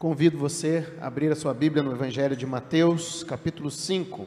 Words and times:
Convido 0.00 0.38
você 0.38 0.96
a 0.98 1.08
abrir 1.08 1.30
a 1.30 1.36
sua 1.36 1.52
Bíblia 1.52 1.82
no 1.82 1.92
Evangelho 1.92 2.34
de 2.34 2.46
Mateus, 2.46 3.22
capítulo 3.22 3.70
5. 3.70 4.26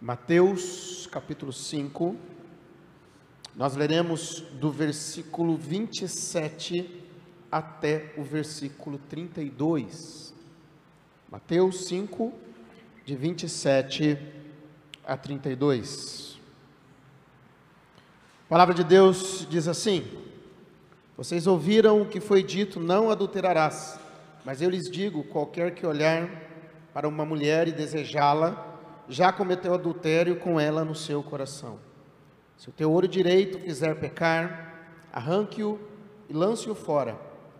Mateus, 0.00 1.08
capítulo 1.10 1.52
5. 1.52 2.14
Nós 3.56 3.74
leremos 3.74 4.40
do 4.60 4.70
versículo 4.70 5.56
27 5.56 7.04
até 7.50 8.14
o 8.16 8.22
versículo 8.22 9.00
32. 9.10 10.32
Mateus 11.28 11.86
5, 11.86 12.32
de 13.04 13.16
27 13.16 14.16
a 15.04 15.16
32. 15.16 16.38
A 18.46 18.48
palavra 18.48 18.74
de 18.74 18.84
Deus 18.84 19.44
diz 19.50 19.66
assim: 19.66 20.27
vocês 21.18 21.48
ouviram 21.48 22.00
o 22.00 22.06
que 22.06 22.20
foi 22.20 22.44
dito: 22.44 22.78
não 22.78 23.10
adulterarás. 23.10 23.98
Mas 24.44 24.62
eu 24.62 24.70
lhes 24.70 24.88
digo: 24.88 25.24
qualquer 25.24 25.74
que 25.74 25.84
olhar 25.84 26.30
para 26.94 27.08
uma 27.08 27.24
mulher 27.24 27.66
e 27.66 27.72
desejá-la, 27.72 28.78
já 29.08 29.32
cometeu 29.32 29.74
adultério 29.74 30.36
com 30.36 30.60
ela 30.60 30.84
no 30.84 30.94
seu 30.94 31.20
coração. 31.20 31.80
Se 32.56 32.68
o 32.68 32.72
teu 32.72 32.92
olho 32.92 33.08
direito 33.08 33.58
fizer 33.58 33.96
pecar, 33.96 34.92
arranque-o 35.12 35.80
e 36.28 36.32
lance-o 36.32 36.74
fora. 36.74 37.18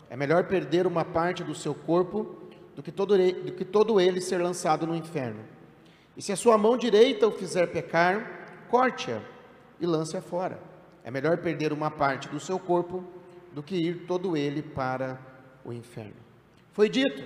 É 0.08 0.16
melhor 0.16 0.44
perder 0.44 0.86
uma 0.86 1.04
parte 1.04 1.42
do 1.42 1.54
seu 1.54 1.74
corpo 1.74 2.36
do 2.76 2.82
que, 2.82 2.92
todo, 2.92 3.16
do 3.16 3.52
que 3.52 3.64
todo 3.64 4.00
ele 4.00 4.20
ser 4.20 4.38
lançado 4.40 4.86
no 4.86 4.94
inferno. 4.94 5.40
E 6.16 6.22
se 6.22 6.30
a 6.30 6.36
sua 6.36 6.56
mão 6.56 6.76
direita 6.76 7.26
o 7.26 7.32
fizer 7.32 7.66
pecar, 7.66 8.66
corte-a 8.70 9.20
e 9.80 9.86
lance-a 9.86 10.20
fora. 10.20 10.60
É 11.02 11.10
melhor 11.10 11.38
perder 11.38 11.72
uma 11.72 11.90
parte 11.90 12.28
do 12.28 12.38
seu 12.38 12.56
corpo 12.56 13.17
do 13.52 13.62
que 13.62 13.76
ir 13.76 14.06
todo 14.06 14.36
ele 14.36 14.62
para 14.62 15.18
o 15.64 15.72
inferno. 15.72 16.16
Foi 16.72 16.88
dito: 16.88 17.22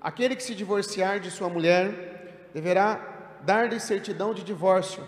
aquele 0.00 0.36
que 0.36 0.42
se 0.42 0.54
divorciar 0.54 1.20
de 1.20 1.30
sua 1.30 1.48
mulher 1.48 2.50
deverá 2.52 3.40
dar-lhe 3.42 3.78
certidão 3.80 4.32
de 4.32 4.42
divórcio. 4.42 5.06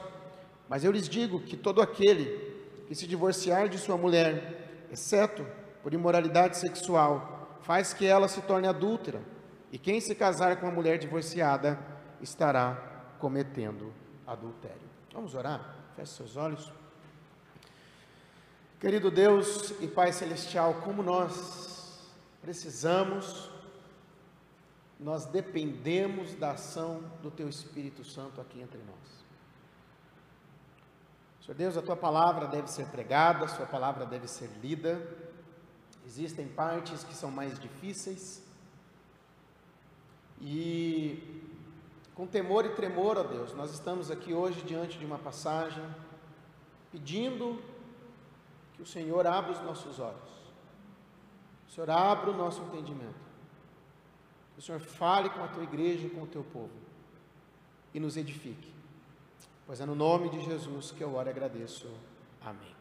Mas 0.69 0.85
eu 0.85 0.91
lhes 0.91 1.09
digo 1.09 1.41
que 1.41 1.57
todo 1.57 1.81
aquele 1.81 2.55
que 2.89 2.95
se 2.95 3.07
divorciar 3.07 3.69
de 3.69 3.79
sua 3.79 3.97
mulher, 3.97 4.87
exceto 4.91 5.47
por 5.83 5.95
imoralidade 5.95 6.57
sexual, 6.57 7.59
faz 7.63 7.93
que 7.93 8.07
ela 8.07 8.29
se 8.29 8.41
torne 8.43 8.67
adúltera. 8.67 9.21
E 9.73 9.79
quem 9.79 10.01
se 10.01 10.15
casar 10.15 10.57
com 10.57 10.67
uma 10.67 10.75
mulher 10.75 10.99
divorciada 10.99 11.79
estará 12.21 13.15
cometendo 13.19 13.93
adultério. 14.27 14.89
Vamos 15.13 15.35
orar? 15.35 15.77
Feche 15.95 16.13
seus 16.13 16.37
olhos. 16.37 16.73
Querido 18.79 19.11
Deus 19.11 19.71
e 19.81 19.89
Pai 19.89 20.13
Celestial, 20.13 20.83
como 20.85 21.03
nós 21.03 21.99
precisamos, 22.43 23.51
nós 25.01 25.25
dependemos 25.25 26.35
da 26.35 26.51
ação 26.51 27.03
do 27.23 27.31
Teu 27.31 27.49
Espírito 27.49 28.05
Santo 28.05 28.39
aqui 28.39 28.61
entre 28.61 28.79
nós. 28.81 29.25
Senhor 31.41 31.57
Deus, 31.57 31.77
a 31.79 31.81
Tua 31.81 31.97
palavra 31.97 32.49
deve 32.49 32.71
ser 32.71 32.87
pregada, 32.89 33.47
a 33.47 33.49
Sua 33.49 33.65
palavra 33.65 34.05
deve 34.05 34.29
ser 34.29 34.51
lida. 34.63 35.01
Existem 36.05 36.47
partes 36.47 37.03
que 37.03 37.15
são 37.15 37.31
mais 37.31 37.59
difíceis. 37.59 38.43
E 40.39 41.43
com 42.15 42.27
temor 42.27 42.67
e 42.67 42.75
tremor, 42.75 43.17
ó 43.17 43.23
Deus, 43.23 43.55
nós 43.55 43.73
estamos 43.73 44.11
aqui 44.11 44.35
hoje 44.35 44.61
diante 44.61 44.99
de 44.99 45.07
uma 45.07 45.19
passagem, 45.19 45.83
pedindo 46.93 47.59
que 48.77 48.83
o 48.83 48.87
Senhor 48.87 49.27
abra 49.27 49.53
os 49.53 49.63
nossos 49.63 49.99
olhos, 49.99 50.31
o 51.67 51.71
Senhor 51.71 51.91
abra 51.91 52.31
o 52.31 52.37
nosso 52.37 52.63
entendimento, 52.63 53.27
que 54.55 54.61
o 54.61 54.63
Senhor 54.63 54.81
fale 54.81 55.31
com 55.31 55.43
a 55.43 55.49
tua 55.49 55.63
igreja 55.63 56.07
e 56.07 56.11
com 56.11 56.23
o 56.23 56.27
teu 56.27 56.45
povo 56.45 56.71
e 57.93 57.99
nos 57.99 58.17
edifique, 58.17 58.73
pois 59.67 59.81
é 59.81 59.87
no 59.87 59.95
nome 59.95 60.29
de 60.29 60.41
Jesus 60.43 60.91
que 60.91 61.03
eu 61.03 61.15
oro 61.15 61.29
e 61.29 61.31
agradeço. 61.31 61.91
Amém. 62.45 62.77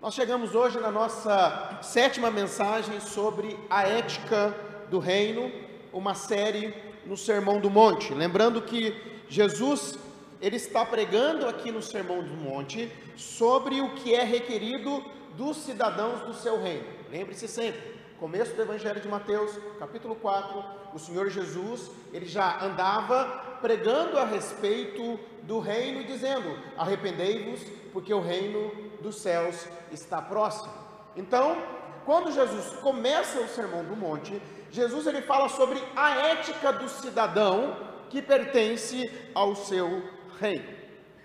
Nós 0.00 0.14
chegamos 0.14 0.54
hoje 0.54 0.80
na 0.80 0.90
nossa 0.90 1.78
sétima 1.82 2.30
mensagem 2.30 2.98
sobre 3.00 3.58
a 3.68 3.86
ética 3.86 4.54
do 4.90 4.98
reino, 4.98 5.52
uma 5.92 6.14
série 6.14 6.74
no 7.04 7.18
Sermão 7.18 7.60
do 7.60 7.68
Monte. 7.68 8.14
Lembrando 8.14 8.62
que 8.62 8.94
Jesus 9.28 9.98
ele 10.40 10.56
está 10.56 10.84
pregando 10.84 11.46
aqui 11.46 11.70
no 11.70 11.82
Sermão 11.82 12.22
do 12.22 12.34
Monte 12.34 12.90
sobre 13.16 13.80
o 13.80 13.94
que 13.94 14.14
é 14.14 14.24
requerido 14.24 15.04
dos 15.36 15.58
cidadãos 15.58 16.22
do 16.22 16.34
seu 16.34 16.60
reino. 16.60 16.86
Lembre-se 17.10 17.46
sempre, 17.46 17.80
começo 18.18 18.54
do 18.54 18.62
Evangelho 18.62 19.00
de 19.00 19.08
Mateus, 19.08 19.52
capítulo 19.78 20.14
4, 20.14 20.64
o 20.94 20.98
Senhor 20.98 21.28
Jesus, 21.28 21.90
ele 22.12 22.26
já 22.26 22.64
andava 22.64 23.58
pregando 23.60 24.18
a 24.18 24.24
respeito 24.24 25.20
do 25.42 25.58
reino 25.58 26.00
e 26.00 26.04
dizendo: 26.04 26.58
arrependei-vos, 26.76 27.60
porque 27.92 28.12
o 28.12 28.20
reino 28.20 28.70
dos 29.00 29.16
céus 29.16 29.68
está 29.92 30.22
próximo. 30.22 30.72
Então, 31.16 31.56
quando 32.04 32.32
Jesus 32.32 32.76
começa 32.80 33.40
o 33.40 33.48
Sermão 33.48 33.84
do 33.84 33.94
Monte, 33.94 34.40
Jesus 34.70 35.06
ele 35.06 35.20
fala 35.22 35.48
sobre 35.48 35.82
a 35.94 36.28
ética 36.28 36.72
do 36.72 36.88
cidadão 36.88 37.76
que 38.08 38.22
pertence 38.22 39.10
ao 39.34 39.54
seu 39.54 40.02
reino. 40.40 40.64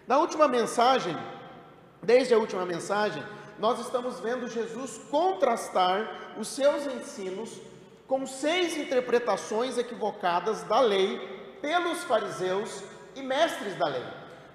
Na 0.05 0.19
última 0.19 0.47
mensagem, 0.47 1.17
desde 2.03 2.33
a 2.33 2.37
última 2.37 2.65
mensagem, 2.65 3.23
nós 3.57 3.79
estamos 3.79 4.19
vendo 4.19 4.49
Jesus 4.49 4.97
contrastar 5.09 6.35
os 6.37 6.49
seus 6.49 6.85
ensinos 6.85 7.61
com 8.05 8.27
seis 8.27 8.77
interpretações 8.77 9.77
equivocadas 9.77 10.61
da 10.63 10.79
lei 10.81 11.17
pelos 11.61 12.03
fariseus 12.03 12.83
e 13.15 13.23
mestres 13.23 13.75
da 13.75 13.87
lei. 13.87 14.03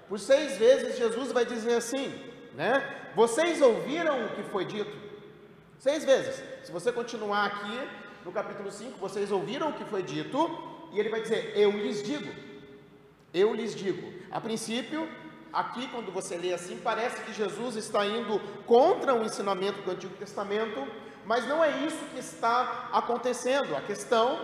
Por 0.07 0.19
seis 0.19 0.57
vezes 0.57 0.97
Jesus 0.97 1.31
vai 1.31 1.45
dizer 1.45 1.73
assim, 1.73 2.13
né? 2.53 3.11
Vocês 3.15 3.61
ouviram 3.61 4.25
o 4.25 4.29
que 4.29 4.43
foi 4.43 4.63
dito? 4.63 4.95
Seis 5.79 6.05
vezes. 6.05 6.41
Se 6.63 6.71
você 6.71 6.91
continuar 6.91 7.45
aqui 7.45 7.89
no 8.23 8.31
capítulo 8.31 8.71
5, 8.71 8.97
vocês 8.99 9.31
ouviram 9.31 9.69
o 9.69 9.73
que 9.73 9.83
foi 9.85 10.03
dito, 10.03 10.37
e 10.93 10.99
ele 10.99 11.09
vai 11.09 11.21
dizer: 11.21 11.53
Eu 11.55 11.71
lhes 11.71 12.03
digo. 12.03 12.50
Eu 13.33 13.53
lhes 13.53 13.75
digo. 13.75 14.11
A 14.31 14.39
princípio, 14.41 15.07
aqui 15.51 15.87
quando 15.87 16.11
você 16.11 16.37
lê 16.37 16.53
assim, 16.53 16.77
parece 16.77 17.21
que 17.21 17.33
Jesus 17.33 17.75
está 17.75 18.05
indo 18.05 18.39
contra 18.65 19.13
o 19.13 19.23
ensinamento 19.23 19.81
do 19.81 19.91
Antigo 19.91 20.15
Testamento, 20.15 20.87
mas 21.25 21.47
não 21.47 21.63
é 21.63 21.85
isso 21.85 22.03
que 22.13 22.19
está 22.19 22.89
acontecendo. 22.91 23.75
A 23.75 23.81
questão, 23.81 24.39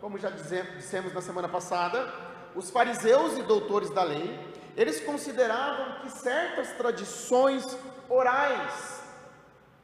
como 0.00 0.18
já 0.18 0.30
dissemos 0.30 1.12
na 1.12 1.20
semana 1.20 1.48
passada, 1.48 2.12
os 2.54 2.70
fariseus 2.70 3.36
e 3.36 3.42
doutores 3.42 3.90
da 3.90 4.02
lei, 4.02 4.38
eles 4.76 5.00
consideravam 5.00 6.00
que 6.00 6.10
certas 6.10 6.72
tradições 6.72 7.64
orais 8.08 9.02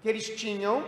que 0.03 0.09
eles 0.09 0.27
tinham 0.37 0.85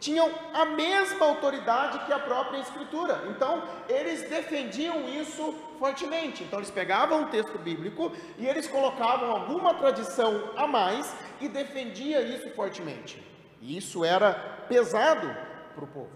tinham 0.00 0.30
a 0.52 0.64
mesma 0.64 1.26
autoridade 1.26 2.04
que 2.06 2.12
a 2.12 2.18
própria 2.18 2.58
Escritura. 2.58 3.24
Então, 3.28 3.62
eles 3.88 4.28
defendiam 4.28 5.08
isso 5.08 5.54
fortemente. 5.78 6.44
Então, 6.44 6.58
eles 6.58 6.70
pegavam 6.70 7.22
um 7.22 7.28
texto 7.28 7.58
bíblico 7.58 8.12
e 8.36 8.46
eles 8.46 8.66
colocavam 8.66 9.30
alguma 9.30 9.74
tradição 9.74 10.52
a 10.56 10.66
mais 10.66 11.14
e 11.40 11.48
defendia 11.48 12.20
isso 12.22 12.50
fortemente. 12.50 13.22
E 13.60 13.76
isso 13.76 14.04
era 14.04 14.32
pesado 14.68 15.28
para 15.74 15.84
o 15.84 15.88
povo. 15.88 16.10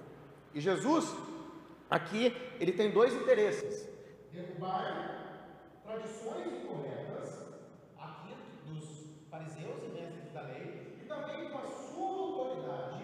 E 0.54 0.60
Jesus, 0.60 1.12
aqui, 1.90 2.36
ele 2.60 2.72
tem 2.72 2.90
dois 2.90 3.14
interesses: 3.14 3.88
derrubar 4.32 5.18
tradições 5.84 6.46
incorretas 6.46 7.46
aqui 7.98 8.34
dos 8.66 9.06
fariseus 9.30 9.82
e 9.82 9.88
mestres 9.88 10.32
da 10.32 10.42
lei 10.42 10.98
e 11.02 11.06
também 11.06 11.50
com 11.50 11.58
a 11.58 11.66
sua 11.66 12.08
autoridade 12.08 13.02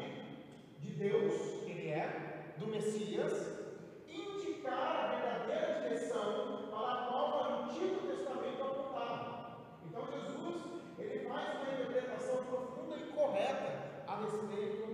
Deus, 0.98 1.62
que 1.64 1.70
Ele 1.70 1.90
é, 1.90 2.54
do 2.58 2.66
Messias, 2.66 3.56
indicar 4.08 4.96
a 4.96 5.06
verdadeira 5.14 5.82
direção 5.82 6.68
para 6.72 6.92
a 6.92 7.06
qual 7.06 7.30
o 7.30 7.62
Antigo 7.62 8.04
Testamento 8.08 8.62
apontava. 8.64 9.58
Então 9.86 10.08
Jesus, 10.10 10.60
ele 10.98 11.28
faz 11.28 11.54
uma 11.54 11.72
interpretação 11.72 12.44
profunda 12.46 12.96
e 12.96 13.12
correta 13.12 14.02
a 14.08 14.16
respeito 14.16 14.86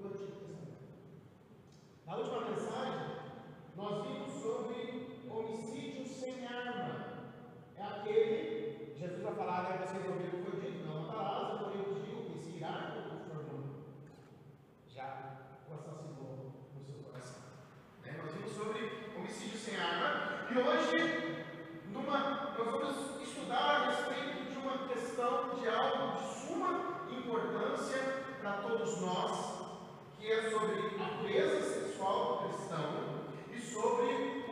do 0.00 0.06
Antigo 0.06 0.30
Testamento. 0.30 0.78
Na 2.06 2.16
última 2.18 2.40
mensagem, 2.50 3.18
nós 3.76 4.06
vimos 4.06 4.32
sobre 4.40 5.22
homicídio 5.28 6.06
sem 6.06 6.46
arma. 6.46 7.04
É 7.76 7.82
aquele, 7.82 8.94
Jesus 8.96 9.22
vai 9.22 9.34
falar, 9.34 9.62
né, 9.70 9.86
vocês 9.86 10.04
ouviram 10.06 10.38
o 10.38 10.44
que 10.44 10.50
foi 10.50 10.60
dito, 10.60 10.86
não 10.86 11.02
matarás, 11.02 11.50
eu 11.50 11.58
porém 11.58 11.82
vos 11.82 12.04
digo 12.04 12.22
que 12.30 12.38
se 12.38 12.58
irá 12.58 12.98
já 14.98 15.38
o 15.70 15.74
assassinou 15.74 16.52
no 16.74 16.84
seu 16.84 17.04
coração. 17.04 17.42
Né? 18.04 18.20
Nós 18.20 18.32
vimos 18.34 18.52
sobre 18.52 19.12
homicídio 19.16 19.58
sem 19.58 19.76
arma 19.76 20.48
e 20.50 20.58
hoje 20.58 21.46
numa, 21.92 22.54
nós 22.58 22.66
vamos 22.66 23.22
estudar 23.22 23.56
a 23.56 23.90
respeito 23.90 24.50
de 24.50 24.58
uma 24.58 24.88
questão 24.88 25.54
de 25.54 25.68
algo 25.68 26.18
de 26.18 26.34
suma 26.34 27.06
importância 27.10 28.02
para 28.40 28.54
todos 28.54 29.00
nós, 29.00 29.62
que 30.18 30.32
é 30.32 30.50
sobre 30.50 31.00
a 31.00 31.18
pureza 31.18 31.62
sexual 31.62 32.48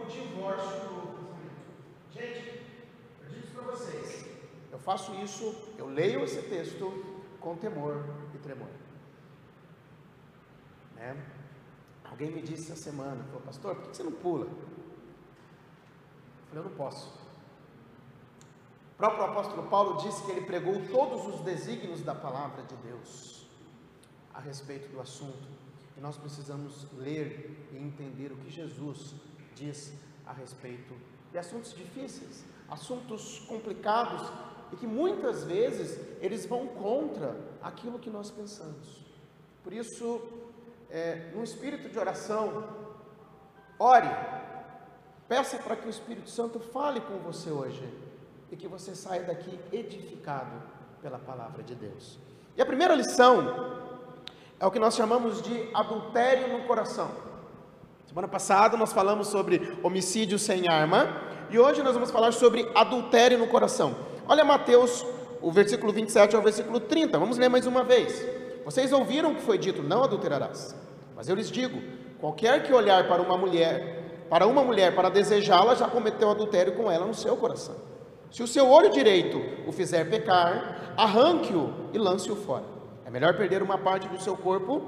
divórcio 0.08 1.26
Gente, 2.12 2.62
eu 3.20 3.28
digo 3.28 3.46
para 3.52 3.62
vocês, 3.64 4.26
eu 4.70 4.78
faço 4.96 5.14
isso, 5.16 5.54
eu 5.76 5.88
leio 5.88 6.24
esse 6.24 6.40
texto 6.42 6.90
com 7.38 7.54
temor 7.54 8.02
e 8.34 8.38
tremor. 8.38 8.70
Né? 10.94 11.22
Alguém 12.02 12.30
me 12.30 12.40
disse 12.40 12.72
essa 12.72 12.82
semana, 12.82 13.22
falou, 13.24 13.42
pastor, 13.42 13.76
por 13.76 13.90
que 13.90 13.96
você 13.96 14.02
não 14.02 14.12
pula? 14.12 14.46
Eu 14.46 14.50
falei, 16.48 16.64
eu 16.64 16.70
não 16.70 16.76
posso. 16.76 17.08
O 18.92 18.96
próprio 18.96 19.24
apóstolo 19.24 19.68
Paulo 19.68 20.02
disse 20.02 20.24
que 20.24 20.30
ele 20.30 20.46
pregou 20.46 20.80
todos 20.90 21.26
os 21.26 21.42
desígnios 21.42 22.00
da 22.00 22.14
palavra 22.14 22.62
de 22.62 22.74
Deus 22.76 23.46
a 24.32 24.40
respeito 24.40 24.88
do 24.90 24.98
assunto. 24.98 25.46
E 25.94 26.00
nós 26.00 26.16
precisamos 26.16 26.90
ler 26.94 27.68
e 27.70 27.76
entender 27.76 28.32
o 28.32 28.36
que 28.36 28.50
Jesus 28.50 29.14
diz 29.54 29.92
a 30.24 30.32
respeito 30.32 30.94
de 31.30 31.36
assuntos 31.36 31.74
difíceis, 31.74 32.46
assuntos 32.70 33.40
complicados 33.40 34.22
e 34.72 34.76
que 34.76 34.86
muitas 34.86 35.44
vezes 35.44 35.98
eles 36.20 36.46
vão 36.46 36.66
contra 36.66 37.36
aquilo 37.62 37.98
que 37.98 38.10
nós 38.10 38.30
pensamos. 38.30 39.04
Por 39.62 39.72
isso, 39.72 40.20
é, 40.90 41.30
no 41.34 41.42
espírito 41.42 41.88
de 41.88 41.98
oração, 41.98 42.64
ore, 43.78 44.10
peça 45.28 45.58
para 45.58 45.76
que 45.76 45.86
o 45.86 45.90
Espírito 45.90 46.30
Santo 46.30 46.60
fale 46.60 47.00
com 47.00 47.18
você 47.18 47.50
hoje 47.50 47.82
e 48.50 48.56
que 48.56 48.68
você 48.68 48.94
saia 48.94 49.24
daqui 49.24 49.58
edificado 49.72 50.62
pela 51.02 51.18
palavra 51.18 51.62
de 51.62 51.74
Deus. 51.74 52.18
E 52.56 52.62
a 52.62 52.66
primeira 52.66 52.94
lição 52.94 53.82
é 54.58 54.66
o 54.66 54.70
que 54.70 54.78
nós 54.78 54.94
chamamos 54.94 55.42
de 55.42 55.68
adultério 55.74 56.56
no 56.56 56.66
coração. 56.66 57.10
Semana 58.06 58.28
passada 58.28 58.76
nós 58.76 58.92
falamos 58.92 59.28
sobre 59.28 59.78
homicídio 59.82 60.38
sem 60.38 60.68
arma 60.68 61.08
e 61.50 61.58
hoje 61.58 61.82
nós 61.82 61.94
vamos 61.94 62.10
falar 62.10 62.32
sobre 62.32 62.70
adultério 62.74 63.38
no 63.38 63.48
coração. 63.48 63.94
Olha 64.28 64.44
Mateus, 64.44 65.06
o 65.40 65.52
versículo 65.52 65.92
27 65.92 66.34
ao 66.34 66.42
versículo 66.42 66.80
30. 66.80 67.16
Vamos 67.16 67.38
ler 67.38 67.48
mais 67.48 67.64
uma 67.64 67.84
vez. 67.84 68.26
Vocês 68.64 68.92
ouviram 68.92 69.34
que 69.34 69.40
foi 69.40 69.56
dito: 69.56 69.84
não 69.84 70.02
adulterarás. 70.02 70.74
Mas 71.14 71.28
eu 71.28 71.36
lhes 71.36 71.48
digo: 71.48 71.80
qualquer 72.18 72.64
que 72.64 72.72
olhar 72.72 73.06
para 73.06 73.22
uma 73.22 73.36
mulher, 73.38 74.26
para 74.28 74.44
uma 74.46 74.64
mulher 74.64 74.96
para 74.96 75.08
desejá-la, 75.08 75.76
já 75.76 75.86
cometeu 75.86 76.28
adultério 76.28 76.72
com 76.72 76.90
ela 76.90 77.06
no 77.06 77.14
seu 77.14 77.36
coração. 77.36 77.76
Se 78.32 78.42
o 78.42 78.48
seu 78.48 78.68
olho 78.68 78.90
direito 78.90 79.40
o 79.64 79.70
fizer 79.70 80.10
pecar, 80.10 80.94
arranque-o 80.96 81.72
e 81.92 81.98
lance-o 81.98 82.34
fora. 82.34 82.64
É 83.04 83.10
melhor 83.10 83.36
perder 83.36 83.62
uma 83.62 83.78
parte 83.78 84.08
do 84.08 84.20
seu 84.20 84.36
corpo 84.36 84.82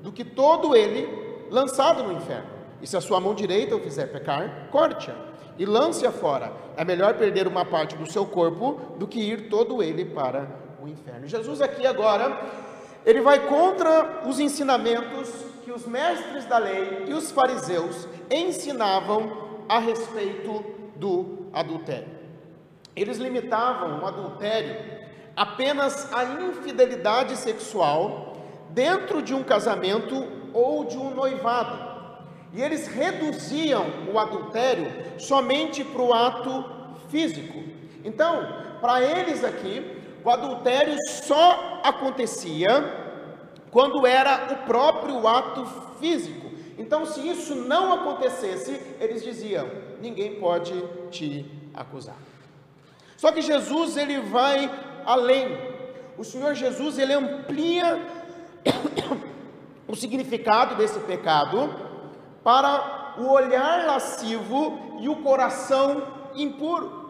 do 0.00 0.12
que 0.12 0.24
todo 0.24 0.76
ele 0.76 1.08
lançado 1.50 2.04
no 2.04 2.12
inferno. 2.12 2.48
E 2.80 2.86
se 2.86 2.96
a 2.96 3.00
sua 3.00 3.18
mão 3.18 3.34
direita 3.34 3.74
o 3.74 3.80
fizer 3.80 4.06
pecar, 4.06 4.68
corte-a 4.70 5.33
e 5.58 5.64
lance-a 5.64 6.10
fora. 6.10 6.52
É 6.76 6.84
melhor 6.84 7.14
perder 7.14 7.46
uma 7.46 7.64
parte 7.64 7.96
do 7.96 8.10
seu 8.10 8.26
corpo 8.26 8.80
do 8.98 9.06
que 9.06 9.20
ir 9.20 9.48
todo 9.48 9.82
ele 9.82 10.04
para 10.04 10.48
o 10.82 10.88
inferno. 10.88 11.26
Jesus 11.26 11.60
aqui 11.60 11.86
agora, 11.86 12.40
ele 13.04 13.20
vai 13.20 13.46
contra 13.46 14.22
os 14.26 14.40
ensinamentos 14.40 15.30
que 15.64 15.70
os 15.70 15.86
mestres 15.86 16.44
da 16.46 16.58
lei 16.58 17.04
e 17.06 17.12
os 17.12 17.30
fariseus 17.30 18.08
ensinavam 18.30 19.64
a 19.68 19.78
respeito 19.78 20.64
do 20.96 21.48
adultério. 21.52 22.08
Eles 22.94 23.18
limitavam 23.18 24.02
o 24.02 24.06
adultério 24.06 24.76
apenas 25.36 26.12
a 26.12 26.24
infidelidade 26.24 27.36
sexual 27.36 28.36
dentro 28.70 29.22
de 29.22 29.34
um 29.34 29.42
casamento 29.42 30.26
ou 30.52 30.84
de 30.84 30.96
um 30.96 31.14
noivado. 31.14 31.93
E 32.54 32.62
eles 32.62 32.86
reduziam 32.86 33.84
o 34.12 34.18
adultério 34.18 34.86
somente 35.18 35.82
para 35.82 36.02
o 36.02 36.14
ato 36.14 36.64
físico. 37.08 37.64
Então, 38.04 38.46
para 38.80 39.02
eles 39.02 39.42
aqui, 39.42 39.84
o 40.24 40.30
adultério 40.30 40.96
só 41.24 41.80
acontecia 41.82 43.02
quando 43.72 44.06
era 44.06 44.52
o 44.52 44.66
próprio 44.66 45.26
ato 45.26 45.66
físico. 45.98 46.48
Então, 46.78 47.04
se 47.04 47.28
isso 47.28 47.56
não 47.56 47.92
acontecesse, 47.92 48.80
eles 49.00 49.24
diziam: 49.24 49.68
ninguém 50.00 50.36
pode 50.36 50.80
te 51.10 51.44
acusar. 51.74 52.16
Só 53.16 53.32
que 53.32 53.42
Jesus 53.42 53.96
ele 53.96 54.20
vai 54.20 54.70
além. 55.04 55.58
O 56.16 56.22
Senhor 56.22 56.54
Jesus 56.54 56.98
ele 56.98 57.12
amplia 57.12 58.00
o 59.88 59.96
significado 59.96 60.76
desse 60.76 61.00
pecado 61.00 61.93
para 62.44 63.14
o 63.18 63.30
olhar 63.30 63.86
lascivo 63.86 64.98
e 65.00 65.08
o 65.08 65.16
coração 65.16 66.06
impuro. 66.34 67.02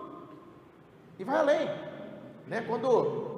E 1.18 1.24
vai 1.24 1.38
além, 1.38 1.70
né? 2.46 2.64
Quando 2.66 3.34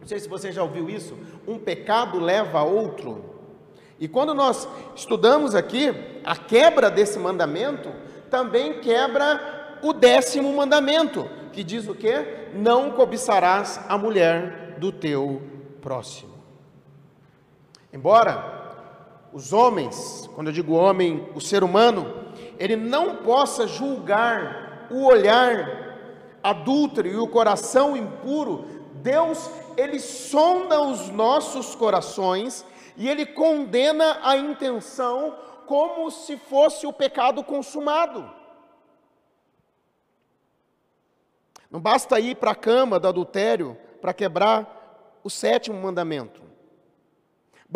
não 0.00 0.08
sei 0.08 0.20
se 0.20 0.28
você 0.28 0.52
já 0.52 0.62
ouviu 0.62 0.88
isso, 0.88 1.16
um 1.48 1.58
pecado 1.58 2.20
leva 2.20 2.60
a 2.60 2.64
outro. 2.64 3.24
E 3.98 4.06
quando 4.06 4.34
nós 4.34 4.68
estudamos 4.94 5.54
aqui 5.54 5.92
a 6.24 6.36
quebra 6.36 6.90
desse 6.90 7.18
mandamento, 7.18 7.90
também 8.30 8.80
quebra 8.80 9.78
o 9.82 9.92
décimo 9.92 10.52
mandamento, 10.52 11.28
que 11.52 11.64
diz 11.64 11.88
o 11.88 11.94
que? 11.94 12.12
Não 12.54 12.92
cobiçarás 12.92 13.80
a 13.88 13.96
mulher 13.96 14.76
do 14.78 14.92
teu 14.92 15.42
próximo. 15.80 16.34
Embora 17.92 18.65
os 19.36 19.52
homens, 19.52 20.30
quando 20.34 20.46
eu 20.46 20.52
digo 20.54 20.72
homem, 20.72 21.28
o 21.34 21.42
ser 21.42 21.62
humano, 21.62 22.24
ele 22.58 22.74
não 22.74 23.16
possa 23.16 23.66
julgar 23.66 24.88
o 24.90 25.04
olhar 25.04 25.98
adúltero 26.42 27.06
e 27.06 27.16
o 27.18 27.28
coração 27.28 27.94
impuro, 27.94 28.64
Deus, 28.94 29.50
ele 29.76 30.00
sonda 30.00 30.80
os 30.80 31.10
nossos 31.10 31.74
corações 31.74 32.64
e 32.96 33.10
ele 33.10 33.26
condena 33.26 34.20
a 34.22 34.38
intenção 34.38 35.36
como 35.66 36.10
se 36.10 36.38
fosse 36.38 36.86
o 36.86 36.92
pecado 36.92 37.44
consumado. 37.44 38.32
Não 41.70 41.78
basta 41.78 42.18
ir 42.18 42.36
para 42.36 42.52
a 42.52 42.54
cama 42.54 42.98
do 42.98 43.06
adultério 43.06 43.76
para 44.00 44.14
quebrar 44.14 45.18
o 45.22 45.28
sétimo 45.28 45.78
mandamento. 45.78 46.45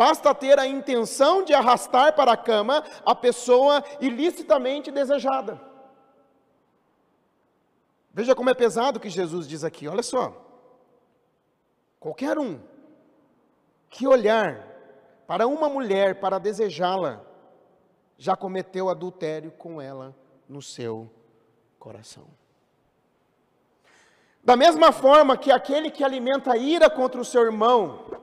Basta 0.01 0.33
ter 0.33 0.57
a 0.57 0.65
intenção 0.65 1.43
de 1.43 1.53
arrastar 1.53 2.15
para 2.15 2.31
a 2.31 2.35
cama 2.35 2.83
a 3.05 3.13
pessoa 3.13 3.83
ilicitamente 3.99 4.89
desejada. 4.89 5.61
Veja 8.11 8.33
como 8.33 8.49
é 8.49 8.55
pesado 8.55 8.97
o 8.97 8.99
que 8.99 9.11
Jesus 9.11 9.47
diz 9.47 9.63
aqui, 9.63 9.87
olha 9.87 10.01
só. 10.01 10.33
Qualquer 11.99 12.39
um 12.39 12.59
que 13.91 14.07
olhar 14.07 14.67
para 15.27 15.45
uma 15.45 15.69
mulher 15.69 16.19
para 16.19 16.39
desejá-la, 16.39 17.21
já 18.17 18.35
cometeu 18.35 18.89
adultério 18.89 19.51
com 19.51 19.79
ela 19.79 20.15
no 20.49 20.63
seu 20.63 21.11
coração. 21.77 22.25
Da 24.43 24.55
mesma 24.55 24.91
forma 24.91 25.37
que 25.37 25.51
aquele 25.51 25.91
que 25.91 26.03
alimenta 26.03 26.57
ira 26.57 26.89
contra 26.89 27.21
o 27.21 27.25
seu 27.25 27.43
irmão 27.43 28.20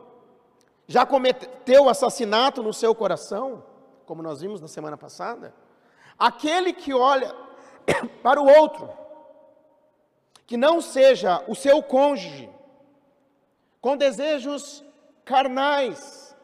já 0.88 1.04
cometeu 1.04 1.86
assassinato 1.86 2.62
no 2.62 2.72
seu 2.72 2.94
coração, 2.94 3.62
como 4.06 4.22
nós 4.22 4.40
vimos 4.40 4.58
na 4.58 4.66
semana 4.66 4.96
passada, 4.96 5.54
aquele 6.18 6.72
que 6.72 6.94
olha 6.94 7.32
para 8.22 8.40
o 8.40 8.48
outro, 8.48 8.90
que 10.46 10.56
não 10.56 10.80
seja 10.80 11.44
o 11.46 11.54
seu 11.54 11.82
cônjuge, 11.82 12.48
com 13.82 13.98
desejos 13.98 14.82
carnais, 15.26 16.34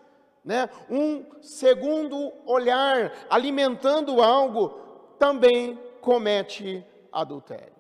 né? 0.44 0.68
um 0.90 1.24
segundo 1.40 2.30
olhar, 2.44 3.12
alimentando 3.30 4.22
algo, 4.22 4.78
também 5.18 5.78
comete 6.02 6.84
adultério. 7.10 7.72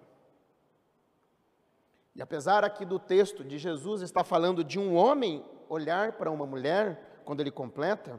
E 2.16 2.22
apesar 2.22 2.64
aqui 2.64 2.86
do 2.86 2.98
texto 2.98 3.44
de 3.44 3.58
Jesus 3.58 4.00
está 4.00 4.24
falando 4.24 4.64
de 4.64 4.78
um 4.78 4.96
homem 4.96 5.44
olhar 5.74 6.12
para 6.12 6.30
uma 6.30 6.46
mulher, 6.46 7.20
quando 7.24 7.40
ele 7.40 7.50
completa, 7.50 8.18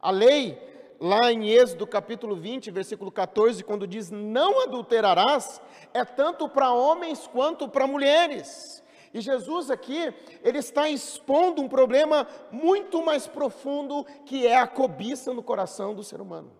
a 0.00 0.10
lei, 0.10 0.58
lá 1.00 1.32
em 1.32 1.48
Êxodo 1.48 1.86
capítulo 1.86 2.36
20, 2.36 2.70
versículo 2.70 3.10
14, 3.10 3.64
quando 3.64 3.86
diz 3.86 4.10
não 4.10 4.62
adulterarás, 4.62 5.60
é 5.94 6.04
tanto 6.04 6.48
para 6.48 6.72
homens 6.72 7.26
quanto 7.26 7.68
para 7.68 7.86
mulheres. 7.86 8.82
E 9.12 9.20
Jesus 9.20 9.70
aqui, 9.70 10.14
ele 10.42 10.58
está 10.58 10.88
expondo 10.88 11.60
um 11.60 11.68
problema 11.68 12.28
muito 12.52 13.02
mais 13.02 13.26
profundo, 13.26 14.04
que 14.24 14.46
é 14.46 14.56
a 14.56 14.66
cobiça 14.66 15.34
no 15.34 15.42
coração 15.42 15.94
do 15.94 16.04
ser 16.04 16.20
humano. 16.20 16.52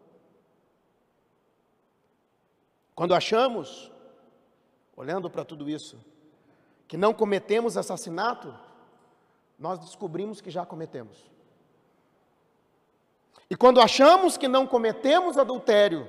Quando 2.95 3.15
achamos, 3.15 3.91
olhando 4.97 5.31
para 5.31 5.45
tudo 5.45 5.71
isso, 5.71 5.97
que 6.89 6.97
não 6.97 7.15
cometemos 7.15 7.77
assassinato, 7.77 8.53
nós 9.61 9.79
descobrimos 9.79 10.41
que 10.41 10.51
já 10.51 10.65
cometemos. 10.65 11.31
E 13.51 13.55
quando 13.55 13.81
achamos 13.81 14.39
que 14.39 14.49
não 14.49 14.67
cometemos 14.67 15.37
adultério, 15.37 16.09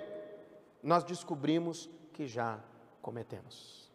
nós 0.81 1.03
descobrimos 1.03 1.89
que 2.13 2.25
já 2.25 2.59
cometemos. 3.01 3.91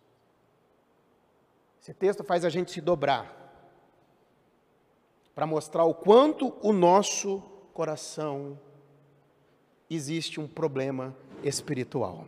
Esse 1.81 1.95
texto 1.95 2.23
faz 2.23 2.45
a 2.45 2.51
gente 2.51 2.71
se 2.71 2.81
dobrar 2.81 3.35
para 5.35 5.47
mostrar 5.47 5.85
o 5.85 5.95
quanto 5.95 6.55
o 6.61 6.73
nosso 6.73 7.41
coração 7.73 8.59
existe 9.89 10.41
um 10.41 10.49
problema 10.49 11.17
espiritual. 11.43 12.27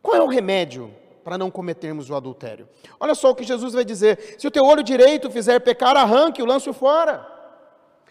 Qual 0.00 0.16
é 0.16 0.22
o 0.22 0.28
remédio 0.28 0.94
para 1.24 1.38
não 1.38 1.50
cometermos 1.50 2.10
o 2.10 2.14
adultério? 2.14 2.68
Olha 3.00 3.14
só 3.14 3.30
o 3.30 3.34
que 3.34 3.42
Jesus 3.42 3.72
vai 3.72 3.84
dizer: 3.84 4.36
se 4.38 4.46
o 4.46 4.50
teu 4.50 4.62
olho 4.64 4.82
direito 4.82 5.30
fizer 5.30 5.58
pecar, 5.60 5.96
arranque-o, 5.96 6.46
lance-o 6.46 6.74
fora. 6.74 7.26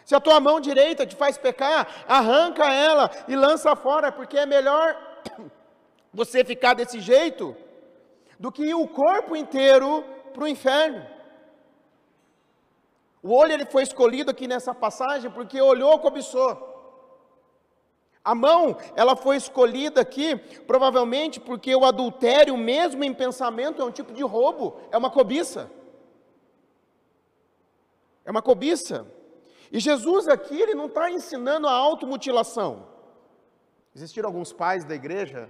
Se 0.03 0.15
a 0.15 0.19
tua 0.19 0.39
mão 0.39 0.59
direita 0.59 1.05
te 1.05 1.15
faz 1.15 1.37
pecar, 1.37 1.87
arranca 2.07 2.65
ela 2.73 3.09
e 3.27 3.35
lança 3.35 3.73
fora, 3.75 4.11
porque 4.11 4.37
é 4.37 4.45
melhor 4.45 4.97
você 6.13 6.43
ficar 6.43 6.73
desse 6.73 6.99
jeito 6.99 7.55
do 8.37 8.51
que 8.51 8.63
ir 8.63 8.73
o 8.73 8.87
corpo 8.87 9.35
inteiro 9.35 10.03
para 10.33 10.43
o 10.43 10.47
inferno. 10.47 11.05
O 13.21 13.33
olho 13.33 13.53
ele 13.53 13.65
foi 13.65 13.83
escolhido 13.83 14.31
aqui 14.31 14.47
nessa 14.47 14.73
passagem 14.73 15.31
porque 15.31 15.61
olhou, 15.61 15.97
cobiçou. 15.99 16.72
A 18.23 18.33
mão, 18.33 18.77
ela 18.95 19.15
foi 19.15 19.35
escolhida 19.35 19.99
aqui, 19.99 20.35
provavelmente 20.65 21.39
porque 21.39 21.75
o 21.75 21.83
adultério, 21.83 22.55
mesmo 22.55 23.03
em 23.03 23.13
pensamento, 23.13 23.81
é 23.81 23.85
um 23.85 23.91
tipo 23.91 24.13
de 24.13 24.23
roubo, 24.23 24.79
é 24.91 24.97
uma 24.97 25.09
cobiça. 25.09 25.69
É 28.23 28.31
uma 28.31 28.41
cobiça. 28.41 29.05
E 29.69 29.79
Jesus 29.79 30.27
aqui, 30.27 30.59
ele 30.59 30.73
não 30.73 30.85
está 30.85 31.11
ensinando 31.11 31.67
a 31.67 31.73
automutilação. 31.73 32.87
Existiram 33.93 34.29
alguns 34.29 34.53
pais 34.53 34.85
da 34.85 34.95
igreja 34.95 35.49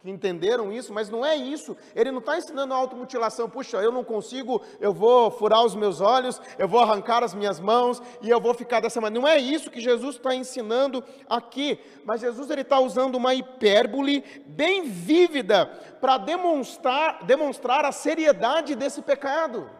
que 0.00 0.10
entenderam 0.10 0.72
isso, 0.72 0.92
mas 0.94 1.10
não 1.10 1.24
é 1.24 1.36
isso. 1.36 1.76
Ele 1.94 2.10
não 2.10 2.20
está 2.20 2.38
ensinando 2.38 2.72
automutilação. 2.72 3.50
Puxa, 3.50 3.76
eu 3.78 3.92
não 3.92 4.02
consigo, 4.02 4.62
eu 4.80 4.92
vou 4.92 5.30
furar 5.30 5.64
os 5.64 5.74
meus 5.74 6.00
olhos, 6.00 6.40
eu 6.58 6.66
vou 6.66 6.80
arrancar 6.80 7.22
as 7.22 7.34
minhas 7.34 7.60
mãos 7.60 8.02
e 8.22 8.30
eu 8.30 8.40
vou 8.40 8.54
ficar 8.54 8.80
dessa 8.80 9.00
maneira. 9.00 9.20
Não 9.20 9.28
é 9.28 9.38
isso 9.38 9.70
que 9.70 9.80
Jesus 9.80 10.16
está 10.16 10.34
ensinando 10.34 11.04
aqui. 11.28 11.78
Mas 12.04 12.22
Jesus 12.22 12.48
ele 12.50 12.62
está 12.62 12.80
usando 12.80 13.16
uma 13.16 13.34
hipérbole 13.34 14.24
bem 14.46 14.84
vívida 14.84 15.66
para 16.00 16.16
demonstrar, 16.16 17.22
demonstrar 17.24 17.84
a 17.84 17.92
seriedade 17.92 18.74
desse 18.74 19.02
pecado. 19.02 19.79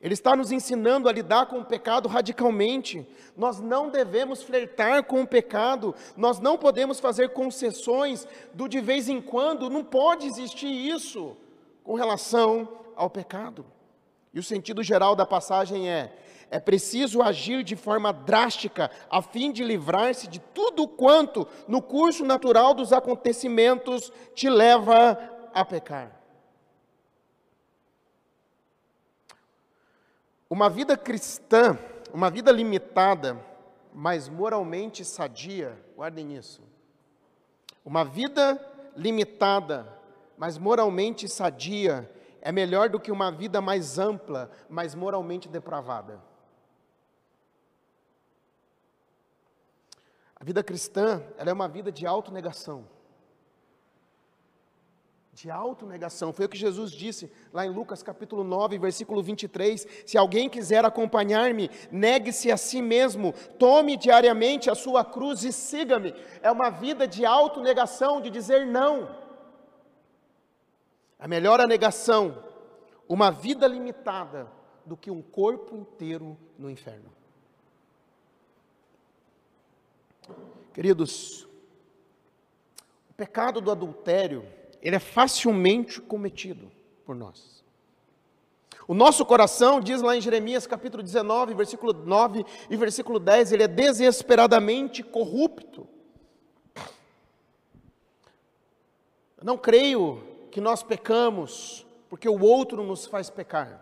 Ele 0.00 0.14
está 0.14 0.34
nos 0.34 0.50
ensinando 0.50 1.08
a 1.08 1.12
lidar 1.12 1.46
com 1.46 1.58
o 1.58 1.64
pecado 1.64 2.08
radicalmente. 2.08 3.06
Nós 3.36 3.60
não 3.60 3.90
devemos 3.90 4.42
flertar 4.42 5.04
com 5.04 5.22
o 5.22 5.26
pecado, 5.26 5.94
nós 6.16 6.38
não 6.38 6.56
podemos 6.56 6.98
fazer 6.98 7.30
concessões 7.30 8.26
do 8.54 8.66
de 8.66 8.80
vez 8.80 9.10
em 9.10 9.20
quando, 9.20 9.68
não 9.68 9.84
pode 9.84 10.26
existir 10.26 10.72
isso 10.72 11.36
com 11.84 11.94
relação 11.94 12.68
ao 12.96 13.10
pecado. 13.10 13.66
E 14.32 14.38
o 14.38 14.42
sentido 14.42 14.82
geral 14.82 15.14
da 15.14 15.26
passagem 15.26 15.90
é: 15.90 16.16
é 16.50 16.58
preciso 16.58 17.20
agir 17.20 17.62
de 17.62 17.76
forma 17.76 18.10
drástica 18.10 18.90
a 19.10 19.20
fim 19.20 19.52
de 19.52 19.62
livrar-se 19.62 20.26
de 20.28 20.38
tudo 20.38 20.88
quanto, 20.88 21.46
no 21.68 21.82
curso 21.82 22.24
natural 22.24 22.72
dos 22.72 22.90
acontecimentos, 22.90 24.10
te 24.34 24.48
leva 24.48 25.18
a 25.52 25.62
pecar. 25.62 26.19
Uma 30.50 30.68
vida 30.68 30.96
cristã, 30.96 31.78
uma 32.12 32.28
vida 32.28 32.50
limitada, 32.50 33.40
mas 33.94 34.28
moralmente 34.28 35.04
sadia, 35.04 35.78
guardem 35.96 36.36
isso. 36.36 36.60
Uma 37.84 38.04
vida 38.04 38.60
limitada, 38.96 39.86
mas 40.36 40.58
moralmente 40.58 41.28
sadia, 41.28 42.10
é 42.42 42.50
melhor 42.50 42.88
do 42.88 42.98
que 42.98 43.12
uma 43.12 43.30
vida 43.30 43.60
mais 43.60 43.96
ampla, 43.96 44.50
mas 44.68 44.92
moralmente 44.92 45.48
depravada. 45.48 46.20
A 50.34 50.42
vida 50.42 50.64
cristã, 50.64 51.22
ela 51.38 51.50
é 51.50 51.52
uma 51.52 51.68
vida 51.68 51.92
de 51.92 52.06
autonegação 52.06 52.84
de 55.40 55.50
autonegação. 55.50 56.34
Foi 56.34 56.44
o 56.44 56.48
que 56.50 56.58
Jesus 56.58 56.92
disse 56.92 57.32
lá 57.50 57.64
em 57.64 57.70
Lucas 57.70 58.02
capítulo 58.02 58.44
9, 58.44 58.78
versículo 58.78 59.22
23. 59.22 59.86
Se 60.04 60.18
alguém 60.18 60.50
quiser 60.50 60.84
acompanhar-me, 60.84 61.70
negue-se 61.90 62.52
a 62.52 62.58
si 62.58 62.82
mesmo, 62.82 63.32
tome 63.58 63.96
diariamente 63.96 64.68
a 64.68 64.74
sua 64.74 65.02
cruz 65.02 65.42
e 65.42 65.50
siga-me. 65.50 66.14
É 66.42 66.50
uma 66.50 66.68
vida 66.68 67.08
de 67.08 67.24
autonegação, 67.24 68.20
de 68.20 68.28
dizer 68.28 68.66
não. 68.66 69.16
A 71.18 71.26
melhor 71.26 71.58
a 71.58 71.66
negação, 71.66 72.44
uma 73.08 73.30
vida 73.30 73.66
limitada, 73.66 74.46
do 74.84 74.94
que 74.94 75.10
um 75.10 75.22
corpo 75.22 75.74
inteiro 75.74 76.36
no 76.58 76.68
inferno. 76.68 77.10
Queridos, 80.74 81.44
o 83.08 83.14
pecado 83.16 83.60
do 83.60 83.70
adultério, 83.70 84.59
ele 84.82 84.96
é 84.96 85.00
facilmente 85.00 86.00
cometido 86.00 86.70
por 87.04 87.14
nós. 87.14 87.60
O 88.88 88.94
nosso 88.94 89.24
coração, 89.24 89.80
diz 89.80 90.02
lá 90.02 90.16
em 90.16 90.20
Jeremias 90.20 90.66
capítulo 90.66 91.02
19, 91.02 91.54
versículo 91.54 91.92
9 91.92 92.44
e 92.68 92.76
versículo 92.76 93.20
10, 93.20 93.52
ele 93.52 93.62
é 93.62 93.68
desesperadamente 93.68 95.02
corrupto. 95.02 95.86
Eu 99.38 99.44
não 99.44 99.56
creio 99.56 100.22
que 100.50 100.60
nós 100.60 100.82
pecamos 100.82 101.86
porque 102.08 102.28
o 102.28 102.40
outro 102.42 102.82
nos 102.82 103.06
faz 103.06 103.30
pecar. 103.30 103.80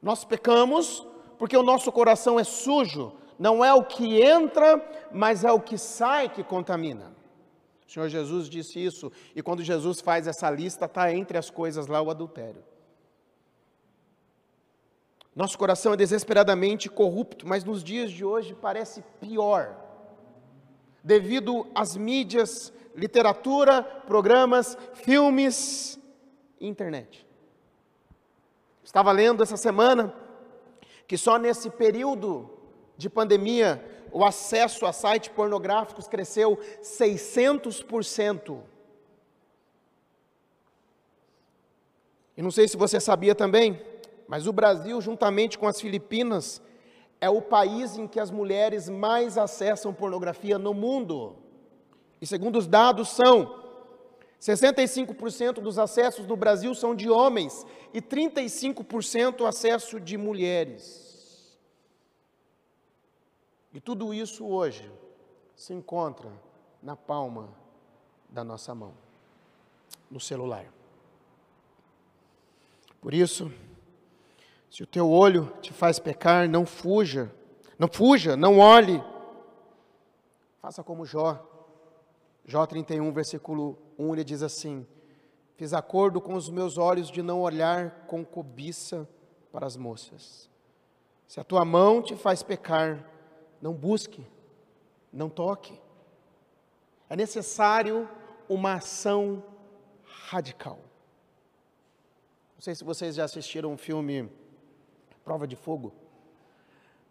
Nós 0.00 0.24
pecamos 0.24 1.04
porque 1.38 1.56
o 1.56 1.64
nosso 1.64 1.90
coração 1.90 2.38
é 2.38 2.44
sujo, 2.44 3.12
não 3.36 3.64
é 3.64 3.74
o 3.74 3.82
que 3.82 4.22
entra, 4.22 4.80
mas 5.10 5.42
é 5.42 5.50
o 5.50 5.60
que 5.60 5.76
sai 5.76 6.28
que 6.28 6.44
contamina. 6.44 7.15
O 7.86 7.90
Senhor 7.90 8.08
Jesus 8.08 8.48
disse 8.48 8.82
isso, 8.82 9.12
e 9.34 9.42
quando 9.42 9.62
Jesus 9.62 10.00
faz 10.00 10.26
essa 10.26 10.50
lista, 10.50 10.86
está 10.86 11.12
entre 11.14 11.38
as 11.38 11.50
coisas 11.50 11.86
lá 11.86 12.00
o 12.02 12.10
adultério. 12.10 12.62
Nosso 15.34 15.58
coração 15.58 15.92
é 15.92 15.96
desesperadamente 15.96 16.88
corrupto, 16.88 17.46
mas 17.46 17.62
nos 17.62 17.84
dias 17.84 18.10
de 18.10 18.24
hoje 18.24 18.54
parece 18.54 19.02
pior, 19.20 19.76
devido 21.04 21.66
às 21.74 21.96
mídias, 21.96 22.72
literatura, 22.94 23.82
programas, 23.82 24.76
filmes 24.94 26.00
internet. 26.60 27.26
Estava 28.82 29.12
lendo 29.12 29.42
essa 29.42 29.56
semana 29.56 30.14
que 31.06 31.18
só 31.18 31.38
nesse 31.38 31.70
período 31.70 32.50
de 32.96 33.10
pandemia 33.10 33.84
o 34.16 34.24
acesso 34.24 34.86
a 34.86 34.94
sites 34.94 35.28
pornográficos 35.28 36.08
cresceu 36.08 36.58
600%. 36.82 38.60
E 42.34 42.40
não 42.40 42.50
sei 42.50 42.66
se 42.66 42.78
você 42.78 42.98
sabia 42.98 43.34
também, 43.34 43.78
mas 44.26 44.46
o 44.46 44.54
Brasil, 44.54 44.98
juntamente 45.02 45.58
com 45.58 45.68
as 45.68 45.78
Filipinas, 45.78 46.62
é 47.20 47.28
o 47.28 47.42
país 47.42 47.98
em 47.98 48.06
que 48.06 48.18
as 48.18 48.30
mulheres 48.30 48.88
mais 48.88 49.36
acessam 49.36 49.92
pornografia 49.92 50.58
no 50.58 50.72
mundo. 50.72 51.36
E 52.18 52.26
segundo 52.26 52.56
os 52.56 52.66
dados 52.66 53.10
são 53.10 53.54
65% 54.40 55.60
dos 55.60 55.78
acessos 55.78 56.26
no 56.26 56.36
Brasil 56.36 56.74
são 56.74 56.94
de 56.94 57.10
homens 57.10 57.66
e 57.92 58.00
35% 58.00 59.46
acesso 59.46 60.00
de 60.00 60.16
mulheres. 60.16 61.15
E 63.76 63.80
tudo 63.80 64.14
isso 64.14 64.46
hoje 64.46 64.90
se 65.54 65.74
encontra 65.74 66.32
na 66.82 66.96
palma 66.96 67.50
da 68.26 68.42
nossa 68.42 68.74
mão, 68.74 68.94
no 70.10 70.18
celular. 70.18 70.64
Por 73.02 73.12
isso, 73.12 73.52
se 74.70 74.82
o 74.82 74.86
teu 74.86 75.10
olho 75.10 75.52
te 75.60 75.74
faz 75.74 75.98
pecar, 75.98 76.48
não 76.48 76.64
fuja, 76.64 77.30
não 77.78 77.86
fuja, 77.86 78.34
não 78.34 78.60
olhe. 78.60 79.04
Faça 80.62 80.82
como 80.82 81.04
Jó. 81.04 81.46
Jó 82.46 82.64
31, 82.64 83.12
versículo 83.12 83.76
1, 83.98 84.14
ele 84.14 84.24
diz 84.24 84.42
assim: 84.42 84.86
Fiz 85.54 85.74
acordo 85.74 86.18
com 86.18 86.32
os 86.32 86.48
meus 86.48 86.78
olhos 86.78 87.10
de 87.10 87.20
não 87.20 87.42
olhar 87.42 88.06
com 88.06 88.24
cobiça 88.24 89.06
para 89.52 89.66
as 89.66 89.76
moças. 89.76 90.48
Se 91.28 91.38
a 91.38 91.44
tua 91.44 91.62
mão 91.62 92.00
te 92.00 92.16
faz 92.16 92.42
pecar, 92.42 93.15
não 93.60 93.72
busque, 93.72 94.26
não 95.12 95.28
toque. 95.28 95.80
É 97.08 97.16
necessário 97.16 98.08
uma 98.48 98.74
ação 98.74 99.42
radical. 100.28 100.78
Não 102.54 102.60
sei 102.60 102.74
se 102.74 102.84
vocês 102.84 103.14
já 103.14 103.24
assistiram 103.24 103.72
um 103.72 103.76
filme 103.76 104.30
Prova 105.24 105.46
de 105.46 105.56
Fogo. 105.56 105.92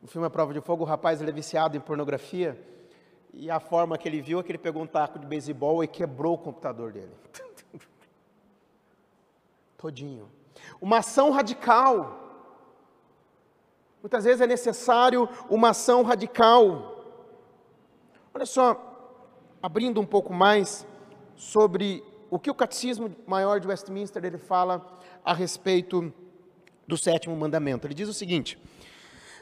O 0.01 0.07
filme 0.07 0.27
A 0.27 0.29
Prova 0.29 0.53
de 0.53 0.61
Fogo, 0.61 0.83
o 0.83 0.87
rapaz 0.87 1.21
ele 1.21 1.31
é 1.31 1.33
viciado 1.33 1.75
em 1.75 1.79
pornografia 1.79 2.57
E 3.33 3.49
a 3.49 3.59
forma 3.59 3.97
que 3.97 4.07
ele 4.07 4.21
viu 4.21 4.39
é 4.39 4.43
que 4.43 4.51
ele 4.51 4.57
pegou 4.57 4.83
um 4.83 4.87
taco 4.87 5.17
de 5.17 5.25
beisebol 5.25 5.83
e 5.83 5.87
quebrou 5.87 6.35
o 6.35 6.37
computador 6.37 6.91
dele. 6.91 7.11
Todinho. 9.77 10.29
Uma 10.79 10.99
ação 10.99 11.31
radical. 11.31 12.24
Muitas 14.05 14.23
vezes 14.23 14.39
é 14.39 14.45
necessário 14.45 15.27
uma 15.49 15.69
ação 15.69 16.03
radical. 16.03 17.03
Olha 18.31 18.45
só, 18.45 19.17
abrindo 19.63 19.99
um 19.99 20.05
pouco 20.05 20.31
mais 20.31 20.85
sobre 21.35 22.03
o 22.29 22.37
que 22.37 22.51
o 22.51 22.53
Catecismo 22.53 23.15
Maior 23.25 23.59
de 23.59 23.67
Westminster 23.67 24.23
ele 24.23 24.37
fala 24.37 24.85
a 25.25 25.33
respeito 25.33 26.13
do 26.87 26.95
sétimo 26.95 27.35
mandamento. 27.35 27.87
Ele 27.87 27.95
diz 27.95 28.07
o 28.07 28.13
seguinte: 28.13 28.59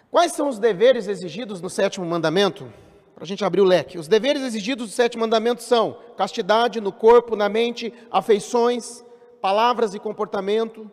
Quais 0.10 0.32
são 0.32 0.48
os 0.48 0.58
deveres 0.60 1.10
exigidos 1.10 1.60
no 1.60 1.70
sétimo 1.70 2.05
mandamento? 2.05 2.72
Para 3.15 3.25
a 3.25 3.27
gente 3.27 3.43
abrir 3.43 3.60
o 3.60 3.65
leque. 3.65 3.98
Os 3.98 4.08
deveres 4.08 4.43
exigidos 4.43 4.88
do 4.88 4.93
sétimo 4.93 5.25
mandamento 5.25 5.62
são 5.62 5.98
castidade 6.15 6.79
no 6.79 6.93
corpo, 6.93 7.36
na 7.36 7.50
mente, 7.50 7.93
afeições, 8.10 9.03
palavras 9.41 9.93
e 9.93 10.00
comportamento. 10.00 10.89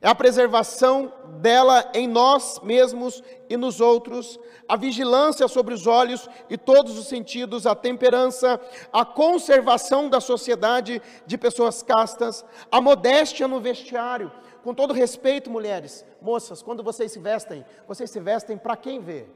É 0.00 0.08
a 0.08 0.14
preservação 0.14 1.12
dela 1.40 1.90
em 1.92 2.06
nós 2.06 2.60
mesmos 2.60 3.22
e 3.48 3.56
nos 3.56 3.80
outros, 3.80 4.38
a 4.68 4.76
vigilância 4.76 5.48
sobre 5.48 5.74
os 5.74 5.86
olhos 5.86 6.28
e 6.48 6.56
todos 6.56 6.96
os 6.96 7.08
sentidos, 7.08 7.66
a 7.66 7.74
temperança, 7.74 8.60
a 8.92 9.04
conservação 9.04 10.08
da 10.08 10.20
sociedade 10.20 11.02
de 11.26 11.36
pessoas 11.36 11.82
castas, 11.82 12.44
a 12.70 12.80
modéstia 12.80 13.48
no 13.48 13.60
vestiário. 13.60 14.30
Com 14.62 14.72
todo 14.72 14.94
respeito, 14.94 15.50
mulheres, 15.50 16.04
moças, 16.20 16.62
quando 16.62 16.82
vocês 16.82 17.10
se 17.10 17.18
vestem, 17.18 17.64
vocês 17.86 18.10
se 18.10 18.20
vestem 18.20 18.56
para 18.56 18.76
quem 18.76 19.00
ver? 19.00 19.34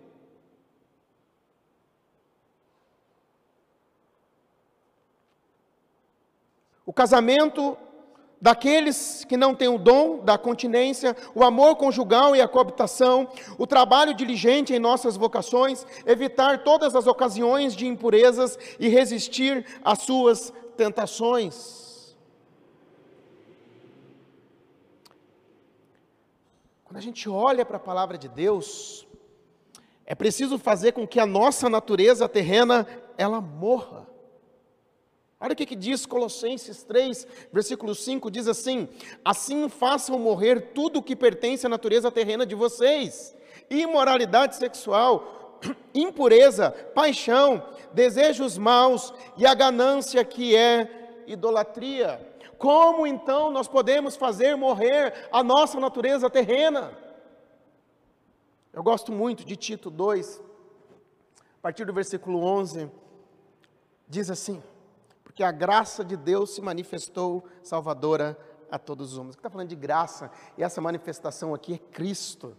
O 6.85 6.93
casamento 6.93 7.77
daqueles 8.43 9.25
que 9.25 9.37
não 9.37 9.55
têm 9.55 9.69
o 9.69 9.79
dom 9.79 10.19
da 10.19 10.37
continência, 10.37 11.17
o 11.33 11.45
amor 11.45 11.77
conjugal 11.77 12.35
e 12.35 12.41
a 12.41 12.49
coabitação, 12.49 13.29
o 13.57 13.69
trabalho 13.69 14.13
diligente 14.13 14.75
em 14.75 14.81
nossas 14.81 15.17
vocações, 15.17 15.87
evitar 16.05 16.65
todas 16.65 16.97
as 16.97 17.07
ocasiões 17.07 17.77
de 17.77 17.87
impurezas 17.87 18.59
e 18.81 18.89
resistir 18.89 19.65
às 19.85 20.01
suas 20.01 20.53
tentações. 20.77 22.17
Quando 26.83 26.97
a 26.97 27.01
gente 27.01 27.29
olha 27.29 27.65
para 27.65 27.77
a 27.77 27.81
palavra 27.81 28.19
de 28.19 28.29
Deus, 28.29 29.07
é 30.05 30.17
preciso 30.17 30.59
fazer 30.59 30.91
com 30.91 31.07
que 31.07 31.21
a 31.21 31.25
nossa 31.25 31.71
natureza 31.71 32.29
terrena 32.29 32.89
ela 33.17 33.41
morra. 33.41 34.12
Olha 35.43 35.55
o 35.55 35.57
que, 35.57 35.67
que, 35.67 35.75
diz 35.75 36.07
Colossenses 36.07 36.85
3, 36.85 37.27
versículo 37.53 37.97
5: 37.97 38.31
diz 38.31 38.47
assim: 38.47 38.89
Assim 39.25 39.69
façam 39.69 40.17
morrer 40.17 40.73
tudo 40.73 41.01
o 41.01 41.03
que 41.03 41.17
pertence 41.17 41.67
à 41.67 41.69
natureza 41.69 42.13
terrena 42.13 42.47
de 42.47 42.55
vocês: 42.55 43.35
imoralidade 43.69 44.55
sexual, 44.55 45.59
impureza, 45.93 46.71
paixão, 46.95 47.61
desejos 47.93 48.57
maus 48.57 49.13
e 49.37 49.45
a 49.45 49.53
ganância 49.53 50.25
que 50.25 50.55
é 50.55 51.25
idolatria. 51.27 52.25
Como 52.57 53.05
então 53.05 53.51
nós 53.51 53.67
podemos 53.67 54.15
fazer 54.15 54.57
morrer 54.57 55.29
a 55.33 55.43
nossa 55.43 55.81
natureza 55.81 56.31
terrena? 56.31 56.97
Eu 58.73 58.85
gosto 58.85 59.11
muito 59.11 59.45
de 59.45 59.57
Tito 59.57 59.91
2, 59.91 60.41
a 61.59 61.61
partir 61.61 61.85
do 61.85 61.93
versículo 61.93 62.45
11, 62.45 62.89
diz 64.09 64.31
assim: 64.31 64.63
porque 65.33 65.43
a 65.43 65.51
graça 65.51 66.05
de 66.05 66.15
Deus 66.15 66.55
se 66.55 66.61
manifestou 66.61 67.43
salvadora 67.63 68.37
a 68.71 68.79
todos 68.79 69.13
os 69.13 69.19
homens. 69.19 69.35
Está 69.35 69.49
falando 69.49 69.69
de 69.69 69.75
graça, 69.75 70.31
e 70.59 70.63
essa 70.63 70.79
manifestação 70.79 71.55
aqui 71.55 71.73
é 71.73 71.79
Cristo, 71.79 72.55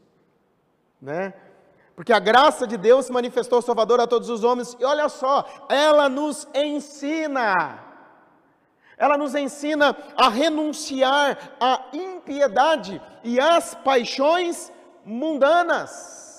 né? 0.99 1.36
Porque 1.95 2.12
a 2.12 2.17
graça 2.17 2.65
de 2.65 2.75
Deus 2.75 3.05
se 3.05 3.12
manifestou 3.12 3.62
salvadora 3.62 4.03
a 4.03 4.07
todos 4.07 4.27
os 4.27 4.43
homens, 4.43 4.75
e 4.79 4.83
olha 4.83 5.07
só, 5.07 5.45
ela 5.69 6.09
nos 6.09 6.47
ensina, 6.51 7.79
ela 8.97 9.19
nos 9.19 9.36
ensina 9.36 9.95
a 10.17 10.27
renunciar 10.27 11.55
à 11.59 11.89
impiedade 11.93 12.99
e 13.23 13.39
às 13.39 13.75
paixões 13.75 14.73
mundanas 15.05 16.33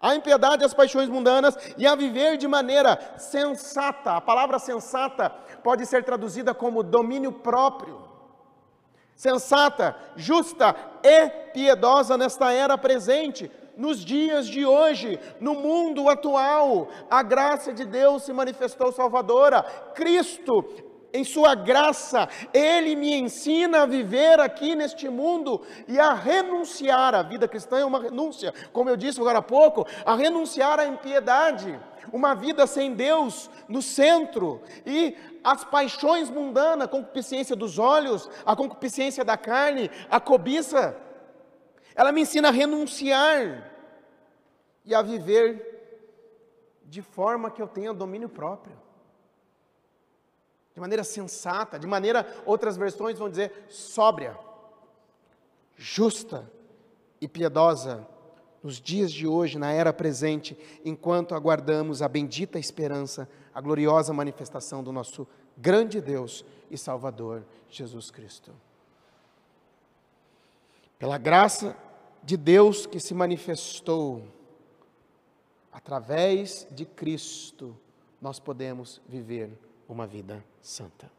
a 0.00 0.14
impiedade 0.14 0.62
e 0.62 0.66
as 0.66 0.72
paixões 0.72 1.08
mundanas 1.08 1.56
e 1.76 1.86
a 1.86 1.94
viver 1.94 2.36
de 2.36 2.48
maneira 2.48 2.98
sensata. 3.18 4.12
A 4.12 4.20
palavra 4.20 4.58
sensata 4.58 5.30
pode 5.62 5.84
ser 5.84 6.04
traduzida 6.04 6.54
como 6.54 6.82
domínio 6.82 7.32
próprio. 7.32 8.08
Sensata, 9.14 9.94
justa 10.16 10.74
e 11.02 11.28
piedosa 11.52 12.16
nesta 12.16 12.52
era 12.52 12.78
presente, 12.78 13.52
nos 13.76 14.04
dias 14.04 14.46
de 14.46 14.64
hoje, 14.64 15.20
no 15.40 15.54
mundo 15.54 16.08
atual, 16.08 16.88
a 17.10 17.22
graça 17.22 17.72
de 17.72 17.84
Deus 17.84 18.22
se 18.22 18.32
manifestou 18.32 18.92
salvadora. 18.92 19.62
Cristo 19.94 20.89
em 21.12 21.24
Sua 21.24 21.54
graça, 21.54 22.28
Ele 22.52 22.94
me 22.96 23.14
ensina 23.14 23.82
a 23.82 23.86
viver 23.86 24.40
aqui 24.40 24.74
neste 24.74 25.08
mundo 25.08 25.62
e 25.86 25.98
a 25.98 26.12
renunciar. 26.12 27.14
A 27.14 27.22
vida 27.22 27.48
cristã 27.48 27.78
é 27.78 27.84
uma 27.84 28.00
renúncia, 28.00 28.52
como 28.72 28.90
eu 28.90 28.96
disse 28.96 29.20
agora 29.20 29.38
há 29.38 29.42
pouco, 29.42 29.86
a 30.04 30.14
renunciar 30.14 30.78
à 30.78 30.86
impiedade, 30.86 31.78
uma 32.12 32.34
vida 32.34 32.66
sem 32.66 32.94
Deus 32.94 33.50
no 33.68 33.82
centro 33.82 34.60
e 34.86 35.16
as 35.44 35.64
paixões 35.64 36.30
mundanas, 36.30 36.86
a 36.86 36.90
concupiscência 36.90 37.54
dos 37.54 37.78
olhos, 37.78 38.28
a 38.44 38.56
concupiscência 38.56 39.24
da 39.24 39.36
carne, 39.36 39.90
a 40.10 40.20
cobiça. 40.20 40.96
Ela 41.94 42.12
me 42.12 42.22
ensina 42.22 42.48
a 42.48 42.52
renunciar 42.52 43.72
e 44.84 44.94
a 44.94 45.02
viver 45.02 45.68
de 46.84 47.02
forma 47.02 47.50
que 47.50 47.62
eu 47.62 47.68
tenha 47.68 47.92
domínio 47.92 48.28
próprio 48.28 48.89
de 50.74 50.80
maneira 50.80 51.04
sensata, 51.04 51.78
de 51.78 51.86
maneira, 51.86 52.26
outras 52.46 52.76
versões 52.76 53.18
vão 53.18 53.28
dizer, 53.28 53.66
sóbria, 53.68 54.36
justa 55.76 56.50
e 57.20 57.26
piedosa 57.26 58.06
nos 58.62 58.80
dias 58.80 59.10
de 59.10 59.26
hoje, 59.26 59.58
na 59.58 59.72
era 59.72 59.92
presente, 59.92 60.56
enquanto 60.84 61.34
aguardamos 61.34 62.02
a 62.02 62.08
bendita 62.08 62.58
esperança, 62.58 63.28
a 63.54 63.60
gloriosa 63.60 64.12
manifestação 64.12 64.82
do 64.82 64.92
nosso 64.92 65.26
grande 65.56 66.00
Deus 66.00 66.44
e 66.70 66.76
Salvador, 66.76 67.42
Jesus 67.68 68.10
Cristo. 68.10 68.52
Pela 70.98 71.16
graça 71.16 71.74
de 72.22 72.36
Deus 72.36 72.84
que 72.86 73.00
se 73.00 73.14
manifestou 73.14 74.22
através 75.72 76.66
de 76.70 76.84
Cristo, 76.84 77.76
nós 78.20 78.38
podemos 78.38 79.00
viver 79.08 79.50
uma 79.92 80.06
vida 80.06 80.44
santa. 80.62 81.10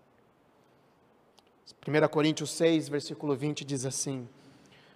1 1.85 2.07
Coríntios 2.09 2.51
6, 2.51 2.89
versículo 2.89 3.35
20 3.35 3.65
diz 3.65 3.85
assim: 3.85 4.27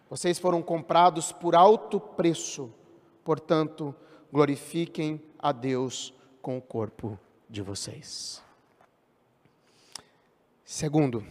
Vocês 0.09 0.38
foram 0.38 0.61
comprados 0.61 1.31
por 1.31 1.55
alto 1.55 1.99
preço, 1.99 2.71
portanto, 3.23 3.95
glorifiquem 4.31 5.21
a 5.39 5.51
Deus 5.51 6.13
com 6.41 6.57
o 6.57 6.61
corpo 6.61 7.19
de 7.49 7.61
vocês. 7.61 8.41
Segundo, 10.63 11.25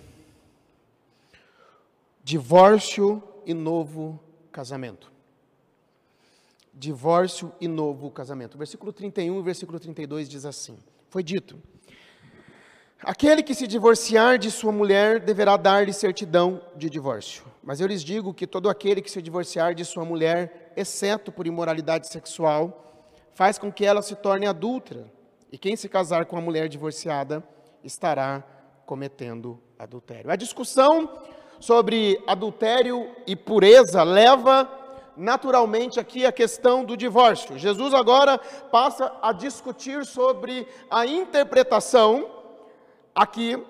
divórcio 2.23 3.23
e 3.47 3.55
novo 3.55 4.19
casamento. 4.51 5.13
Divórcio 6.73 7.53
e 7.61 7.69
novo 7.69 8.11
casamento. 8.11 8.59
Versículo 8.59 8.93
31 8.93 9.39
e 9.39 9.43
versículo 9.43 9.79
32 9.79 10.29
diz 10.29 10.45
assim: 10.45 10.77
Foi 11.09 11.23
dito 11.23 11.57
Aquele 13.03 13.43
que 13.43 13.55
se 13.55 13.67
divorciar 13.67 14.39
de 14.39 14.51
sua 14.51 14.73
mulher 14.73 15.21
deverá 15.21 15.57
dar-lhe 15.57 15.93
certidão 15.93 16.63
de 16.75 16.89
divórcio. 16.89 17.45
Mas 17.63 17.81
eu 17.81 17.87
lhes 17.87 18.03
digo 18.03 18.33
que 18.33 18.47
todo 18.47 18.69
aquele 18.69 19.03
que 19.03 19.11
se 19.11 19.21
divorciar 19.21 19.75
de 19.75 19.85
sua 19.85 20.05
mulher, 20.05 20.73
exceto 20.77 21.31
por 21.31 21.47
imoralidade 21.47 22.09
sexual, 22.09 22.95
faz 23.35 23.59
com 23.59 23.71
que 23.71 23.85
ela 23.85 24.01
se 24.01 24.15
torne 24.15 24.47
adulta. 24.47 25.05
E 25.53 25.59
quem 25.59 25.77
se 25.77 25.89
casar 25.89 26.25
com 26.27 26.37
a 26.37 26.41
mulher 26.41 26.69
divorciada 26.69 27.43
estará 27.83 28.43
cometendo 28.87 29.61
adultério. 29.79 30.31
A 30.31 30.37
discussão 30.37 31.09
sobre 31.61 32.23
adultério 32.27 33.11
e 33.27 33.37
pureza 33.37 34.03
leva 34.03 34.69
naturalmente 35.17 36.01
aqui 36.01 36.27
a 36.27 36.33
questão 36.33 36.85
do 36.85 36.97
divórcio. 36.97 37.59
Jesus 37.59 37.95
agora 37.95 38.39
passa 38.39 39.13
a 39.23 39.33
discutir 39.33 40.05
sobre 40.05 40.67
a 40.91 41.07
interpretação 41.07 42.44
aqui 43.15 43.63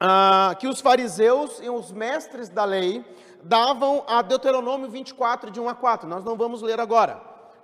ah, 0.00 0.54
que 0.58 0.66
os 0.66 0.80
fariseus 0.80 1.60
e 1.60 1.68
os 1.68 1.90
mestres 1.90 2.48
da 2.48 2.64
lei 2.64 3.04
davam 3.42 4.04
a 4.06 4.22
Deuteronômio 4.22 4.88
24, 4.88 5.50
de 5.50 5.60
1 5.60 5.68
a 5.68 5.74
4. 5.74 6.08
Nós 6.08 6.24
não 6.24 6.36
vamos 6.36 6.62
ler 6.62 6.78
agora, 6.78 7.20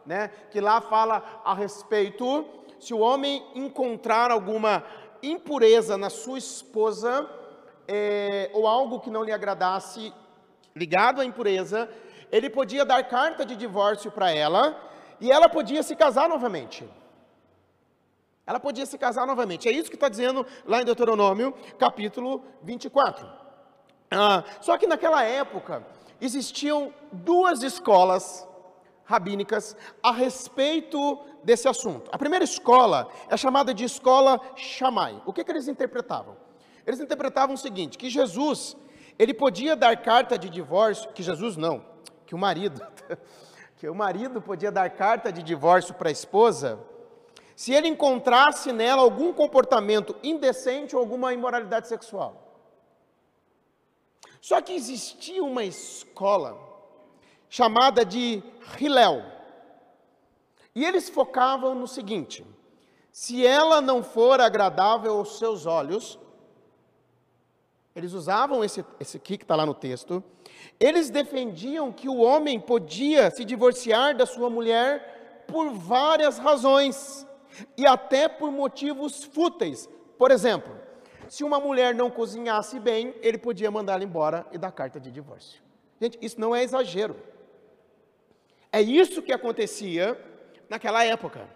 né? 0.06 0.30
Que 0.50 0.60
lá 0.60 0.80
fala 0.80 1.22
a 1.44 1.54
respeito 1.54 2.44
se 2.80 2.92
o 2.92 2.98
homem 2.98 3.44
encontrar 3.54 4.30
alguma 4.30 4.84
impureza 5.22 5.96
na 5.96 6.10
sua 6.10 6.38
esposa, 6.38 7.28
é, 7.88 8.50
ou 8.52 8.66
algo 8.66 9.00
que 9.00 9.10
não 9.10 9.22
lhe 9.22 9.32
agradasse 9.32 10.12
ligado 10.74 11.20
à 11.20 11.24
impureza, 11.24 11.88
ele 12.30 12.50
podia 12.50 12.84
dar 12.84 13.02
carta 13.04 13.44
de 13.44 13.54
divórcio 13.56 14.10
para 14.10 14.30
ela 14.30 14.76
e 15.20 15.30
ela 15.30 15.48
podia 15.48 15.82
se 15.82 15.94
casar 15.94 16.28
novamente. 16.28 16.88
Ela 18.46 18.60
podia 18.60 18.84
se 18.84 18.98
casar 18.98 19.26
novamente. 19.26 19.68
É 19.68 19.72
isso 19.72 19.88
que 19.88 19.96
está 19.96 20.08
dizendo 20.08 20.46
lá 20.66 20.80
em 20.80 20.84
Deuteronômio, 20.84 21.54
capítulo 21.78 22.44
24. 22.62 23.26
Ah, 24.10 24.44
só 24.60 24.76
que 24.76 24.86
naquela 24.86 25.22
época 25.22 25.84
existiam 26.20 26.92
duas 27.10 27.62
escolas 27.62 28.46
rabínicas 29.04 29.76
a 30.02 30.12
respeito 30.12 31.18
desse 31.42 31.68
assunto. 31.68 32.10
A 32.12 32.18
primeira 32.18 32.44
escola 32.44 33.08
é 33.28 33.36
chamada 33.36 33.72
de 33.74 33.84
escola 33.84 34.40
Shammai. 34.56 35.22
O 35.26 35.32
que, 35.32 35.44
que 35.44 35.50
eles 35.50 35.68
interpretavam? 35.68 36.36
Eles 36.86 37.00
interpretavam 37.00 37.54
o 37.54 37.58
seguinte, 37.58 37.96
que 37.96 38.10
Jesus, 38.10 38.76
ele 39.18 39.32
podia 39.32 39.74
dar 39.74 39.96
carta 40.02 40.38
de 40.38 40.50
divórcio, 40.50 41.10
que 41.12 41.22
Jesus 41.22 41.56
não, 41.56 41.84
que 42.26 42.34
o 42.34 42.38
marido, 42.38 42.80
que 43.76 43.88
o 43.88 43.94
marido 43.94 44.40
podia 44.40 44.70
dar 44.70 44.90
carta 44.90 45.32
de 45.32 45.42
divórcio 45.42 45.94
para 45.94 46.08
a 46.08 46.12
esposa, 46.12 46.78
se 47.56 47.72
ele 47.72 47.88
encontrasse 47.88 48.72
nela 48.72 49.02
algum 49.02 49.32
comportamento 49.32 50.16
indecente 50.22 50.94
ou 50.94 51.00
alguma 51.00 51.32
imoralidade 51.32 51.88
sexual. 51.88 52.44
Só 54.40 54.60
que 54.60 54.72
existia 54.72 55.42
uma 55.42 55.64
escola 55.64 56.58
chamada 57.48 58.04
de 58.04 58.42
Hillel. 58.78 59.22
E 60.74 60.84
eles 60.84 61.08
focavam 61.08 61.74
no 61.74 61.86
seguinte: 61.86 62.44
se 63.12 63.46
ela 63.46 63.80
não 63.80 64.02
for 64.02 64.40
agradável 64.40 65.16
aos 65.16 65.38
seus 65.38 65.66
olhos, 65.66 66.18
eles 67.94 68.12
usavam 68.12 68.64
esse, 68.64 68.84
esse 68.98 69.16
aqui 69.16 69.38
que 69.38 69.44
está 69.44 69.54
lá 69.54 69.64
no 69.64 69.72
texto, 69.72 70.22
eles 70.80 71.10
defendiam 71.10 71.92
que 71.92 72.08
o 72.08 72.18
homem 72.18 72.58
podia 72.58 73.30
se 73.30 73.44
divorciar 73.44 74.16
da 74.16 74.26
sua 74.26 74.50
mulher 74.50 75.44
por 75.46 75.70
várias 75.70 76.38
razões, 76.38 77.24
e 77.76 77.86
até 77.86 78.28
por 78.28 78.50
motivos 78.50 79.24
fúteis. 79.24 79.88
Por 80.18 80.30
exemplo, 80.30 80.74
se 81.28 81.44
uma 81.44 81.58
mulher 81.58 81.94
não 81.94 82.10
cozinhasse 82.10 82.78
bem, 82.78 83.14
ele 83.22 83.38
podia 83.38 83.70
mandá-la 83.70 84.04
embora 84.04 84.46
e 84.52 84.58
dar 84.58 84.72
carta 84.72 85.00
de 85.00 85.10
divórcio. 85.10 85.62
Gente, 86.00 86.18
isso 86.20 86.40
não 86.40 86.54
é 86.54 86.62
exagero. 86.62 87.16
É 88.72 88.80
isso 88.80 89.22
que 89.22 89.32
acontecia 89.32 90.18
naquela 90.68 91.04
época. 91.04 91.48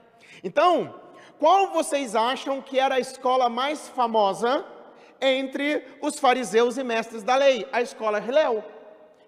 Então, 0.43 0.95
qual 1.39 1.73
vocês 1.73 2.15
acham 2.15 2.61
que 2.61 2.79
era 2.79 2.97
a 2.97 3.01
escola 3.01 3.49
mais 3.49 3.89
famosa 3.89 4.65
entre 5.21 5.85
os 6.01 6.19
fariseus 6.19 6.79
e 6.79 6.85
mestres 6.85 7.23
da 7.23 7.37
lei? 7.37 7.67
A 7.73 7.83
escola 7.83 8.21
Hillel, 8.21 8.65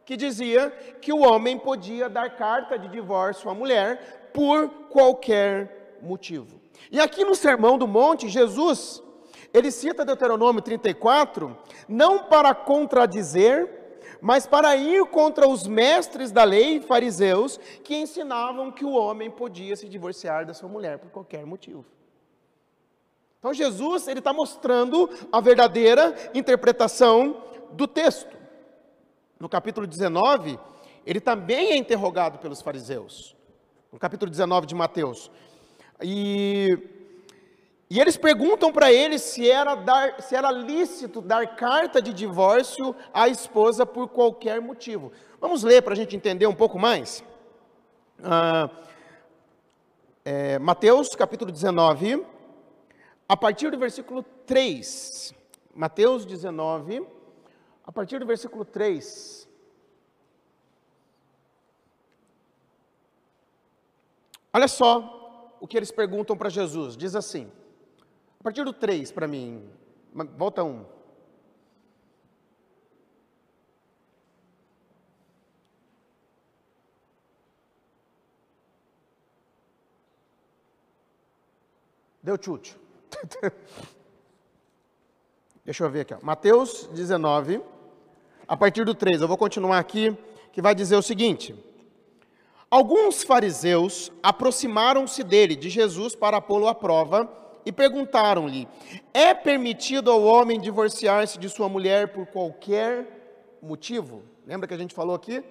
que 0.04 0.16
dizia 0.16 0.70
que 1.00 1.12
o 1.12 1.20
homem 1.20 1.58
podia 1.58 2.08
dar 2.08 2.36
carta 2.36 2.78
de 2.78 2.88
divórcio 2.88 3.50
à 3.50 3.54
mulher 3.54 4.30
por 4.32 4.68
qualquer 4.88 5.98
motivo. 6.02 6.59
E 6.90 7.00
aqui 7.00 7.24
no 7.24 7.34
Sermão 7.34 7.76
do 7.76 7.86
Monte, 7.86 8.28
Jesus, 8.28 9.02
ele 9.52 9.70
cita 9.70 10.04
Deuteronômio 10.04 10.62
34, 10.62 11.56
não 11.88 12.24
para 12.24 12.54
contradizer 12.54 13.80
mas 14.20 14.46
para 14.46 14.76
ir 14.76 15.04
contra 15.06 15.48
os 15.48 15.66
mestres 15.66 16.30
da 16.30 16.44
lei, 16.44 16.80
fariseus, 16.80 17.58
que 17.82 17.96
ensinavam 17.96 18.70
que 18.70 18.84
o 18.84 18.92
homem 18.92 19.30
podia 19.30 19.74
se 19.76 19.88
divorciar 19.88 20.44
da 20.44 20.52
sua 20.52 20.68
mulher 20.68 20.98
por 20.98 21.10
qualquer 21.10 21.46
motivo. 21.46 21.84
Então 23.38 23.54
Jesus 23.54 24.06
ele 24.06 24.18
está 24.18 24.32
mostrando 24.32 25.08
a 25.32 25.40
verdadeira 25.40 26.14
interpretação 26.34 27.42
do 27.72 27.86
texto. 27.86 28.36
No 29.38 29.48
capítulo 29.48 29.86
19, 29.86 30.58
ele 31.06 31.20
também 31.20 31.72
é 31.72 31.76
interrogado 31.76 32.38
pelos 32.38 32.60
fariseus. 32.60 33.34
No 33.90 33.98
capítulo 33.98 34.30
19 34.30 34.66
de 34.66 34.74
Mateus. 34.74 35.30
E 36.02 36.78
e 37.92 37.98
eles 37.98 38.16
perguntam 38.16 38.72
para 38.72 38.92
ele 38.92 39.18
se 39.18 39.50
era, 39.50 39.74
dar, 39.74 40.22
se 40.22 40.36
era 40.36 40.52
lícito 40.52 41.20
dar 41.20 41.56
carta 41.56 42.00
de 42.00 42.12
divórcio 42.12 42.94
à 43.12 43.26
esposa 43.26 43.84
por 43.84 44.08
qualquer 44.08 44.60
motivo. 44.60 45.10
Vamos 45.40 45.64
ler 45.64 45.82
para 45.82 45.94
a 45.94 45.96
gente 45.96 46.14
entender 46.14 46.46
um 46.46 46.54
pouco 46.54 46.78
mais? 46.78 47.24
Ah, 48.22 48.70
é, 50.24 50.56
Mateus 50.60 51.16
capítulo 51.16 51.50
19, 51.50 52.24
a 53.28 53.36
partir 53.36 53.72
do 53.72 53.78
versículo 53.78 54.22
3. 54.46 55.34
Mateus 55.74 56.24
19, 56.24 57.04
a 57.84 57.90
partir 57.90 58.20
do 58.20 58.26
versículo 58.26 58.64
3. 58.64 59.48
Olha 64.52 64.68
só 64.68 65.19
o 65.60 65.66
que 65.66 65.76
eles 65.76 65.90
perguntam 65.90 66.36
para 66.36 66.48
Jesus. 66.48 66.96
Diz 66.96 67.14
assim: 67.14 67.50
a 68.40 68.42
partir 68.42 68.64
do 68.64 68.72
3 68.72 69.12
para 69.12 69.28
mim. 69.28 69.68
Volta 70.36 70.64
um. 70.64 70.84
Deu 82.22 82.36
chute. 82.40 82.76
Deixa 85.64 85.84
eu 85.84 85.90
ver 85.90 86.00
aqui. 86.00 86.14
Ó. 86.14 86.18
Mateus 86.22 86.88
19, 86.92 87.62
a 88.48 88.56
partir 88.56 88.84
do 88.84 88.94
3. 88.94 89.20
Eu 89.20 89.28
vou 89.28 89.36
continuar 89.36 89.78
aqui, 89.78 90.16
que 90.52 90.62
vai 90.62 90.74
dizer 90.74 90.96
o 90.96 91.02
seguinte. 91.02 91.54
Alguns 92.70 93.24
fariseus 93.24 94.12
aproximaram-se 94.22 95.24
dele, 95.24 95.56
de 95.56 95.68
Jesus, 95.68 96.14
para 96.14 96.40
pô-lo 96.40 96.68
à 96.68 96.74
prova 96.74 97.28
e 97.66 97.72
perguntaram-lhe: 97.72 98.68
É 99.12 99.34
permitido 99.34 100.08
ao 100.08 100.22
homem 100.22 100.60
divorciar-se 100.60 101.36
de 101.36 101.48
sua 101.48 101.68
mulher 101.68 102.12
por 102.12 102.26
qualquer 102.26 103.58
motivo? 103.60 104.22
Lembra 104.46 104.68
que 104.68 104.74
a 104.74 104.78
gente 104.78 104.94
falou 104.94 105.16
aqui? 105.16 105.42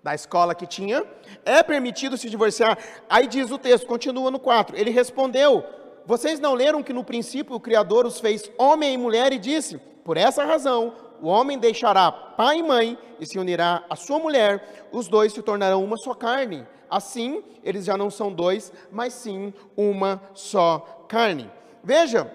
Da 0.00 0.14
escola 0.14 0.54
que 0.54 0.64
tinha? 0.64 1.04
É 1.44 1.60
permitido 1.60 2.16
se 2.16 2.30
divorciar? 2.30 2.78
Aí 3.08 3.26
diz 3.26 3.50
o 3.50 3.58
texto, 3.58 3.84
continua 3.88 4.30
no 4.30 4.38
4. 4.38 4.76
Ele 4.76 4.92
respondeu: 4.92 5.64
Vocês 6.06 6.38
não 6.38 6.54
leram 6.54 6.84
que 6.84 6.92
no 6.92 7.02
princípio 7.02 7.56
o 7.56 7.60
Criador 7.60 8.06
os 8.06 8.20
fez 8.20 8.48
homem 8.56 8.94
e 8.94 8.96
mulher 8.96 9.32
e 9.32 9.40
disse: 9.40 9.76
Por 10.04 10.16
essa 10.16 10.44
razão 10.44 10.94
o 11.22 11.28
homem 11.28 11.58
deixará 11.58 12.10
pai 12.10 12.58
e 12.58 12.62
mãe 12.62 12.98
e 13.18 13.26
se 13.26 13.38
unirá 13.38 13.84
à 13.88 13.96
sua 13.96 14.18
mulher, 14.18 14.88
os 14.92 15.08
dois 15.08 15.32
se 15.32 15.42
tornarão 15.42 15.84
uma 15.84 15.96
só 15.96 16.14
carne. 16.14 16.66
Assim, 16.88 17.42
eles 17.62 17.84
já 17.84 17.96
não 17.96 18.10
são 18.10 18.32
dois, 18.32 18.72
mas 18.90 19.12
sim 19.12 19.54
uma 19.76 20.20
só 20.34 21.04
carne. 21.08 21.50
Veja 21.84 22.30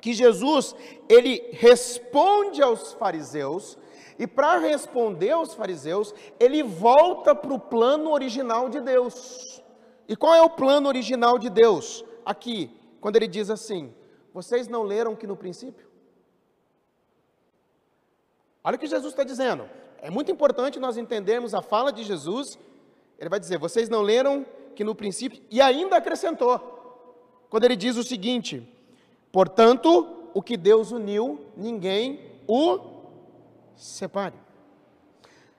que 0.00 0.12
Jesus, 0.12 0.74
ele 1.08 1.48
responde 1.52 2.62
aos 2.62 2.92
fariseus, 2.92 3.78
e 4.18 4.26
para 4.26 4.58
responder 4.58 5.30
aos 5.30 5.54
fariseus, 5.54 6.12
ele 6.40 6.62
volta 6.62 7.34
para 7.34 7.54
o 7.54 7.58
plano 7.58 8.10
original 8.10 8.68
de 8.68 8.80
Deus. 8.80 9.62
E 10.08 10.16
qual 10.16 10.34
é 10.34 10.42
o 10.42 10.50
plano 10.50 10.88
original 10.88 11.38
de 11.38 11.48
Deus? 11.48 12.04
Aqui, 12.26 12.70
quando 13.00 13.16
ele 13.16 13.28
diz 13.28 13.48
assim: 13.48 13.94
Vocês 14.34 14.66
não 14.66 14.82
leram 14.82 15.14
que 15.14 15.26
no 15.26 15.36
princípio? 15.36 15.87
Olha 18.68 18.76
o 18.76 18.78
que 18.78 18.86
Jesus 18.86 19.12
está 19.12 19.24
dizendo. 19.24 19.68
É 20.02 20.10
muito 20.10 20.30
importante 20.30 20.78
nós 20.78 20.98
entendermos 20.98 21.54
a 21.54 21.62
fala 21.62 21.90
de 21.90 22.04
Jesus 22.04 22.58
ele 23.18 23.28
vai 23.28 23.40
dizer: 23.40 23.58
vocês 23.58 23.88
não 23.88 24.00
leram 24.00 24.46
que 24.74 24.84
no 24.84 24.94
princípio, 24.94 25.42
e 25.50 25.60
ainda 25.60 25.96
acrescentou, 25.96 26.58
quando 27.50 27.64
ele 27.64 27.76
diz 27.76 27.96
o 27.96 28.04
seguinte: 28.04 28.66
portanto, 29.32 30.30
o 30.32 30.40
que 30.40 30.56
Deus 30.56 30.92
uniu, 30.92 31.44
ninguém 31.56 32.40
o 32.46 32.78
separe. 33.74 34.36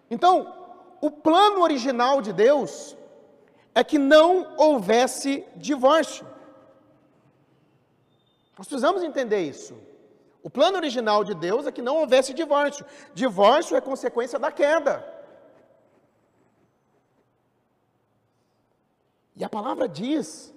Então, 0.09 0.55
o 1.01 1.11
plano 1.11 1.61
original 1.61 2.21
de 2.21 2.31
Deus 2.31 2.95
é 3.75 3.83
que 3.83 3.97
não 3.97 4.55
houvesse 4.57 5.43
divórcio. 5.55 6.25
Nós 8.57 8.67
precisamos 8.67 9.03
entender 9.03 9.41
isso. 9.41 9.75
O 10.41 10.49
plano 10.49 10.77
original 10.77 11.23
de 11.23 11.33
Deus 11.33 11.67
é 11.67 11.71
que 11.71 11.81
não 11.81 11.97
houvesse 11.97 12.33
divórcio. 12.33 12.85
Divórcio 13.13 13.75
é 13.75 13.81
consequência 13.81 14.39
da 14.39 14.51
queda. 14.51 15.05
E 19.35 19.43
a 19.43 19.49
palavra 19.49 19.87
diz 19.87 20.53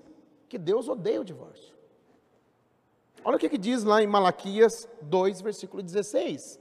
que 0.48 0.58
Deus 0.58 0.88
odeia 0.88 1.20
o 1.20 1.24
divórcio. 1.24 1.72
Olha 3.24 3.36
o 3.36 3.38
que, 3.38 3.48
que 3.48 3.58
diz 3.58 3.84
lá 3.84 4.02
em 4.02 4.06
Malaquias 4.06 4.88
2, 5.02 5.40
versículo 5.40 5.82
16. 5.82 6.60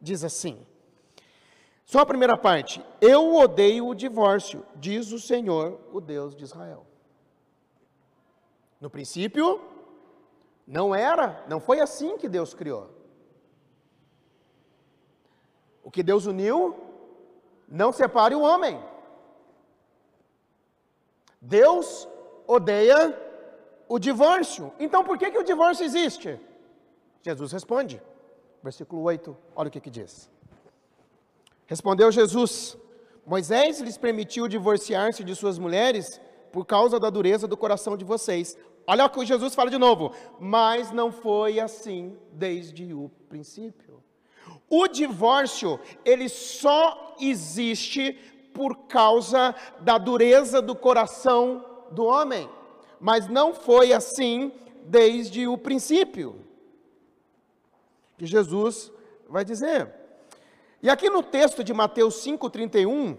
Diz 0.00 0.24
assim: 0.24 0.66
só 1.92 2.00
a 2.00 2.06
primeira 2.06 2.36
parte. 2.36 2.82
Eu 3.00 3.34
odeio 3.34 3.86
o 3.86 3.94
divórcio, 3.94 4.64
diz 4.76 5.12
o 5.12 5.18
Senhor, 5.18 5.78
o 5.92 6.00
Deus 6.00 6.34
de 6.34 6.42
Israel. 6.42 6.86
No 8.80 8.88
princípio, 8.88 9.60
não 10.76 10.94
era, 10.94 11.44
não 11.46 11.60
foi 11.60 11.80
assim 11.80 12.16
que 12.16 12.26
Deus 12.26 12.54
criou. 12.54 12.88
O 15.84 15.90
que 15.90 16.02
Deus 16.02 16.24
uniu, 16.24 16.74
não 17.68 17.92
separe 17.92 18.34
o 18.34 18.40
homem. 18.40 18.82
Deus 21.38 22.08
odeia 22.46 22.98
o 23.86 23.98
divórcio. 23.98 24.72
Então 24.78 25.04
por 25.04 25.18
que, 25.18 25.30
que 25.30 25.36
o 25.36 25.44
divórcio 25.44 25.84
existe? 25.84 26.40
Jesus 27.20 27.52
responde, 27.52 28.00
versículo 28.62 29.02
8, 29.02 29.36
olha 29.54 29.68
o 29.68 29.70
que, 29.70 29.78
que 29.78 29.90
diz. 29.90 30.30
Respondeu 31.66 32.10
Jesus: 32.10 32.78
Moisés 33.26 33.78
lhes 33.80 33.98
permitiu 33.98 34.48
divorciar-se 34.48 35.22
de 35.22 35.36
suas 35.36 35.58
mulheres 35.58 36.18
por 36.50 36.64
causa 36.64 36.98
da 36.98 37.10
dureza 37.10 37.46
do 37.46 37.58
coração 37.58 37.94
de 37.94 38.06
vocês. 38.06 38.56
Olha 38.86 39.06
o 39.06 39.10
que 39.10 39.24
Jesus 39.24 39.54
fala 39.54 39.70
de 39.70 39.78
novo, 39.78 40.12
mas 40.40 40.90
não 40.90 41.12
foi 41.12 41.60
assim 41.60 42.16
desde 42.32 42.92
o 42.92 43.10
princípio. 43.28 44.02
O 44.68 44.88
divórcio, 44.88 45.78
ele 46.04 46.28
só 46.28 47.16
existe 47.20 48.12
por 48.52 48.86
causa 48.86 49.54
da 49.80 49.98
dureza 49.98 50.60
do 50.60 50.74
coração 50.74 51.64
do 51.90 52.04
homem, 52.04 52.48
mas 53.00 53.28
não 53.28 53.54
foi 53.54 53.92
assim 53.92 54.52
desde 54.84 55.46
o 55.46 55.56
princípio. 55.56 56.44
Que 58.18 58.26
Jesus 58.26 58.92
vai 59.28 59.44
dizer. 59.44 59.92
E 60.82 60.90
aqui 60.90 61.08
no 61.08 61.22
texto 61.22 61.62
de 61.62 61.72
Mateus 61.72 62.16
5, 62.16 62.50
31 62.50 63.16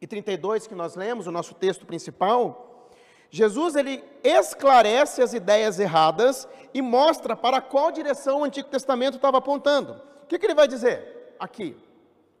e 0.00 0.06
32 0.06 0.66
que 0.66 0.74
nós 0.74 0.94
lemos, 0.94 1.26
o 1.26 1.32
nosso 1.32 1.54
texto 1.54 1.84
principal, 1.84 2.69
Jesus 3.30 3.76
ele 3.76 4.02
esclarece 4.24 5.22
as 5.22 5.32
ideias 5.32 5.78
erradas 5.78 6.48
e 6.74 6.82
mostra 6.82 7.36
para 7.36 7.60
qual 7.60 7.92
direção 7.92 8.40
o 8.40 8.44
Antigo 8.44 8.68
Testamento 8.68 9.16
estava 9.16 9.38
apontando. 9.38 10.02
O 10.24 10.26
que, 10.26 10.38
que 10.38 10.46
ele 10.46 10.54
vai 10.54 10.66
dizer 10.66 11.34
aqui? 11.38 11.76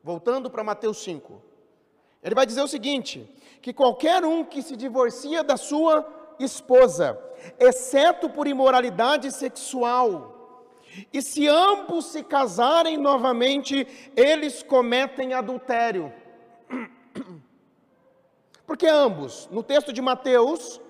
Voltando 0.02 0.50
para 0.50 0.64
Mateus 0.64 1.02
5. 1.02 1.40
Ele 2.22 2.34
vai 2.34 2.44
dizer 2.44 2.62
o 2.62 2.68
seguinte: 2.68 3.28
que 3.62 3.72
qualquer 3.72 4.24
um 4.24 4.44
que 4.44 4.62
se 4.62 4.76
divorcia 4.76 5.44
da 5.44 5.56
sua 5.56 6.06
esposa, 6.38 7.18
exceto 7.58 8.28
por 8.28 8.46
imoralidade 8.46 9.30
sexual, 9.30 10.66
e 11.12 11.22
se 11.22 11.46
ambos 11.46 12.06
se 12.06 12.22
casarem 12.24 12.96
novamente, 12.96 13.86
eles 14.16 14.62
cometem 14.62 15.34
adultério. 15.34 16.12
Porque 18.70 18.86
ambos, 18.86 19.48
no 19.50 19.64
texto 19.64 19.92
de 19.92 20.00
Mateus, 20.00 20.80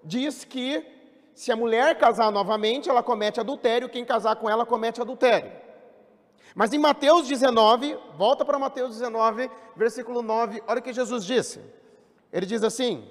diz 0.00 0.44
que 0.44 0.86
se 1.34 1.50
a 1.50 1.56
mulher 1.56 1.98
casar 1.98 2.30
novamente, 2.30 2.88
ela 2.88 3.02
comete 3.02 3.40
adultério, 3.40 3.88
quem 3.88 4.04
casar 4.04 4.36
com 4.36 4.48
ela 4.48 4.64
comete 4.64 5.00
adultério. 5.00 5.50
Mas 6.54 6.72
em 6.72 6.78
Mateus 6.78 7.26
19, 7.26 7.98
volta 8.16 8.44
para 8.44 8.60
Mateus 8.60 8.92
19, 8.92 9.50
versículo 9.74 10.22
9, 10.22 10.62
olha 10.68 10.78
o 10.78 10.82
que 10.82 10.92
Jesus 10.92 11.24
disse. 11.24 11.60
Ele 12.32 12.46
diz 12.46 12.62
assim: 12.62 13.10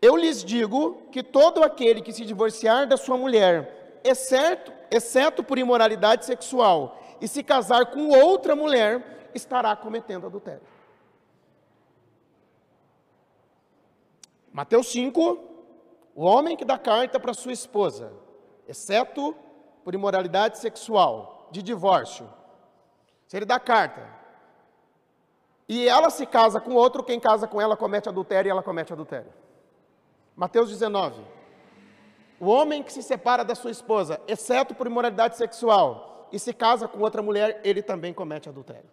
Eu 0.00 0.16
lhes 0.16 0.42
digo 0.42 1.02
que 1.12 1.22
todo 1.22 1.62
aquele 1.62 2.02
que 2.02 2.12
se 2.12 2.24
divorciar 2.24 2.88
da 2.88 2.96
sua 2.96 3.16
mulher, 3.16 4.00
exceto 4.02 4.72
exceto 4.90 5.44
por 5.44 5.60
imoralidade 5.60 6.24
sexual, 6.24 7.00
e 7.20 7.28
se 7.28 7.44
casar 7.44 7.86
com 7.92 8.08
outra 8.08 8.56
mulher, 8.56 9.30
estará 9.32 9.76
cometendo 9.76 10.26
adultério. 10.26 10.71
Mateus 14.52 14.88
5, 14.88 15.38
o 16.14 16.24
homem 16.24 16.56
que 16.56 16.64
dá 16.64 16.76
carta 16.78 17.18
para 17.18 17.32
sua 17.32 17.52
esposa, 17.52 18.12
exceto 18.68 19.34
por 19.82 19.94
imoralidade 19.94 20.58
sexual, 20.58 21.48
de 21.50 21.62
divórcio, 21.62 22.28
se 23.26 23.36
ele 23.36 23.46
dá 23.46 23.58
carta, 23.58 24.06
e 25.66 25.88
ela 25.88 26.10
se 26.10 26.26
casa 26.26 26.60
com 26.60 26.74
outro, 26.74 27.02
quem 27.02 27.18
casa 27.18 27.48
com 27.48 27.60
ela 27.60 27.76
comete 27.76 28.08
adultério 28.08 28.48
e 28.48 28.50
ela 28.50 28.62
comete 28.62 28.92
adultério. 28.92 29.32
Mateus 30.36 30.68
19. 30.68 31.22
O 32.38 32.46
homem 32.46 32.82
que 32.82 32.92
se 32.92 33.02
separa 33.02 33.42
da 33.42 33.54
sua 33.54 33.70
esposa, 33.70 34.20
exceto 34.28 34.74
por 34.74 34.86
imoralidade 34.86 35.36
sexual, 35.36 36.28
e 36.30 36.38
se 36.38 36.52
casa 36.52 36.86
com 36.86 36.98
outra 37.00 37.22
mulher, 37.22 37.60
ele 37.64 37.80
também 37.82 38.12
comete 38.12 38.48
adultério. 38.48 38.90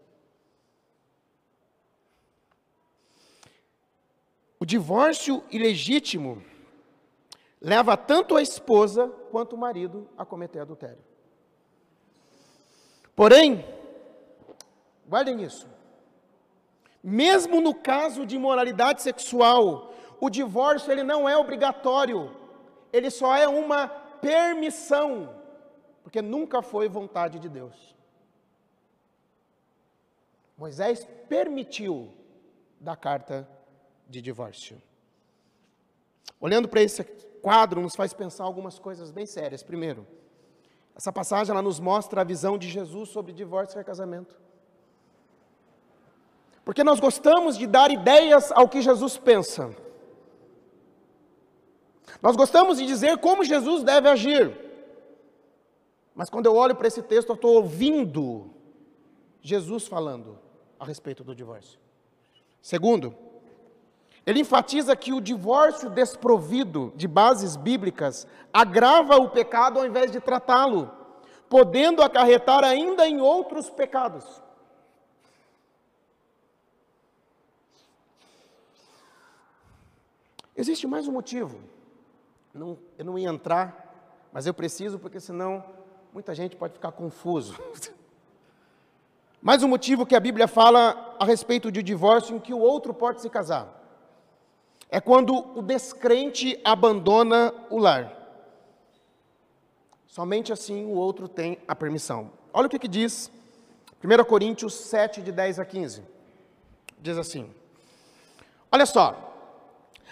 Divórcio 4.69 5.43
ilegítimo 5.49 6.43
leva 7.59 7.97
tanto 7.97 8.35
a 8.35 8.41
esposa 8.41 9.07
quanto 9.31 9.53
o 9.55 9.57
marido 9.57 10.07
a 10.15 10.23
cometer 10.23 10.59
adultério. 10.59 11.03
Porém, 13.15 13.65
guardem 15.07 15.41
isso. 15.41 15.67
Mesmo 17.03 17.59
no 17.59 17.73
caso 17.73 18.27
de 18.27 18.35
imoralidade 18.35 19.01
sexual, 19.01 19.91
o 20.21 20.29
divórcio 20.29 20.91
ele 20.91 21.03
não 21.03 21.27
é 21.27 21.35
obrigatório 21.35 22.37
ele 22.91 23.09
só 23.11 23.35
é 23.35 23.47
uma 23.47 23.87
permissão, 23.87 25.35
porque 26.03 26.21
nunca 26.21 26.61
foi 26.61 26.89
vontade 26.89 27.39
de 27.39 27.47
Deus. 27.47 27.95
Moisés 30.57 31.07
permitiu 31.27 32.11
da 32.79 32.95
carta 32.95 33.47
de 34.09 34.21
divórcio. 34.21 34.81
Olhando 36.41 36.67
para 36.67 36.81
esse 36.81 37.03
quadro, 37.41 37.81
nos 37.81 37.95
faz 37.95 38.13
pensar 38.13 38.43
algumas 38.43 38.79
coisas 38.79 39.11
bem 39.11 39.25
sérias. 39.25 39.61
Primeiro, 39.61 40.05
essa 40.95 41.13
passagem 41.13 41.51
ela 41.51 41.61
nos 41.61 41.79
mostra 41.79 42.21
a 42.21 42.23
visão 42.23 42.57
de 42.57 42.67
Jesus 42.67 43.09
sobre 43.09 43.31
divórcio 43.31 43.79
e 43.79 43.83
casamento. 43.83 44.37
Porque 46.65 46.83
nós 46.83 46.99
gostamos 46.99 47.57
de 47.57 47.65
dar 47.65 47.89
ideias 47.91 48.51
ao 48.51 48.67
que 48.67 48.81
Jesus 48.81 49.17
pensa. 49.17 49.75
Nós 52.21 52.35
gostamos 52.35 52.77
de 52.77 52.85
dizer 52.85 53.17
como 53.19 53.43
Jesus 53.43 53.83
deve 53.83 54.09
agir. 54.09 54.55
Mas 56.13 56.29
quando 56.29 56.47
eu 56.47 56.55
olho 56.55 56.75
para 56.75 56.87
esse 56.87 57.01
texto, 57.01 57.29
eu 57.29 57.35
estou 57.35 57.55
ouvindo 57.55 58.53
Jesus 59.41 59.87
falando 59.87 60.37
a 60.77 60.85
respeito 60.85 61.23
do 61.23 61.33
divórcio. 61.33 61.79
Segundo, 62.61 63.15
ele 64.29 64.41
enfatiza 64.41 64.95
que 64.95 65.11
o 65.11 65.19
divórcio 65.19 65.89
desprovido 65.89 66.93
de 66.95 67.07
bases 67.07 67.55
bíblicas 67.55 68.27
agrava 68.53 69.17
o 69.17 69.31
pecado 69.31 69.79
ao 69.79 69.85
invés 69.87 70.11
de 70.11 70.19
tratá-lo, 70.19 70.91
podendo 71.49 72.03
acarretar 72.03 72.63
ainda 72.63 73.07
em 73.07 73.19
outros 73.19 73.71
pecados. 73.71 74.23
Existe 80.55 80.85
mais 80.85 81.07
um 81.07 81.11
motivo 81.11 81.59
não, 82.53 82.77
eu 82.99 83.05
não 83.05 83.17
ia 83.17 83.29
entrar, 83.29 84.27
mas 84.31 84.45
eu 84.45 84.53
preciso 84.53 84.99
porque 84.99 85.19
senão 85.19 85.63
muita 86.13 86.35
gente 86.35 86.55
pode 86.55 86.73
ficar 86.73 86.91
confuso. 86.91 87.57
Mais 89.41 89.63
um 89.63 89.69
motivo 89.69 90.05
que 90.05 90.17
a 90.17 90.19
Bíblia 90.19 90.49
fala 90.49 91.15
a 91.17 91.23
respeito 91.23 91.71
de 91.71 91.81
divórcio 91.81 92.35
em 92.35 92.39
que 92.39 92.53
o 92.53 92.59
outro 92.59 92.93
pode 92.93 93.21
se 93.21 93.29
casar. 93.29 93.78
É 94.89 94.99
quando 94.99 95.35
o 95.57 95.61
descrente 95.61 96.59
abandona 96.63 97.53
o 97.69 97.77
lar. 97.77 98.15
Somente 100.07 100.51
assim 100.51 100.85
o 100.85 100.95
outro 100.95 101.27
tem 101.27 101.59
a 101.67 101.75
permissão. 101.75 102.31
Olha 102.51 102.65
o 102.65 102.69
que, 102.69 102.79
que 102.79 102.87
diz 102.87 103.31
1 104.03 104.23
Coríntios 104.23 104.73
7, 104.73 105.21
de 105.21 105.31
10 105.31 105.59
a 105.59 105.65
15. 105.65 106.03
Diz 106.99 107.17
assim: 107.17 107.53
Olha 108.71 108.85
só, 108.85 109.29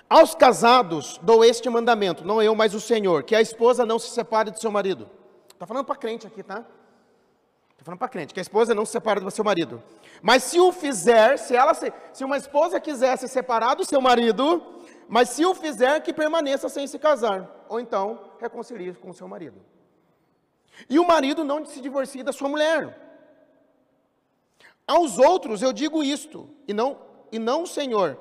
aos 0.10 0.36
casados 0.36 1.20
dou 1.22 1.44
este 1.44 1.70
mandamento, 1.70 2.24
não 2.24 2.42
eu, 2.42 2.54
mas 2.56 2.74
o 2.74 2.80
Senhor, 2.80 3.24
que 3.24 3.36
a 3.36 3.42
esposa 3.42 3.86
não 3.86 3.98
se 3.98 4.10
separe 4.10 4.52
do 4.52 4.60
seu 4.60 4.72
marido. 4.72 5.10
Está 5.52 5.66
falando 5.66 5.86
para 5.86 5.96
crente 5.96 6.28
aqui, 6.28 6.44
tá? 6.44 6.64
Está 7.72 7.84
falando 7.84 8.00
para 8.00 8.08
crente, 8.10 8.34
que 8.34 8.40
a 8.40 8.42
esposa 8.42 8.76
não 8.76 8.86
se 8.86 8.92
separe 8.92 9.20
do 9.20 9.32
seu 9.32 9.44
marido. 9.44 9.82
Mas 10.22 10.44
se 10.44 10.60
o 10.60 10.72
fizer, 10.72 11.38
se 11.38 11.56
ela 11.56 11.74
se, 11.74 11.92
se 12.14 12.24
uma 12.24 12.38
esposa 12.38 12.80
quiser 12.80 13.18
se 13.18 13.28
separar 13.28 13.76
do 13.76 13.86
seu 13.86 14.02
marido, 14.02 14.64
mas 15.08 15.30
se 15.30 15.46
o 15.46 15.54
fizer, 15.54 16.02
que 16.02 16.14
permaneça 16.14 16.68
sem 16.70 16.86
se 16.88 17.00
casar, 17.00 17.66
ou 17.70 17.80
então 17.80 18.32
reconcilie 18.40 18.94
com 18.94 19.10
o 19.10 19.14
seu 19.14 19.28
marido. 19.28 19.62
E 20.90 21.00
o 21.00 21.08
marido 21.08 21.44
não 21.44 21.66
se 21.66 21.82
divorcie 21.82 22.24
da 22.24 22.32
sua 22.32 22.50
mulher. 22.50 23.06
Aos 24.86 25.18
outros 25.18 25.62
eu 25.62 25.74
digo 25.74 26.04
isto, 26.04 26.50
e 26.68 26.74
não, 26.74 26.98
e 27.32 27.40
não 27.40 27.64
o 27.64 27.68
Senhor, 27.68 28.18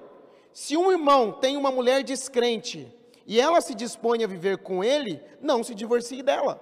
se 0.52 0.76
um 0.76 0.90
irmão 0.90 1.32
tem 1.32 1.56
uma 1.56 1.70
mulher 1.70 2.02
descrente 2.02 2.92
e 3.26 3.40
ela 3.40 3.60
se 3.60 3.74
dispõe 3.74 4.24
a 4.24 4.26
viver 4.26 4.58
com 4.58 4.82
ele, 4.82 5.22
não 5.40 5.62
se 5.62 5.74
divorcie 5.74 6.22
dela. 6.22 6.60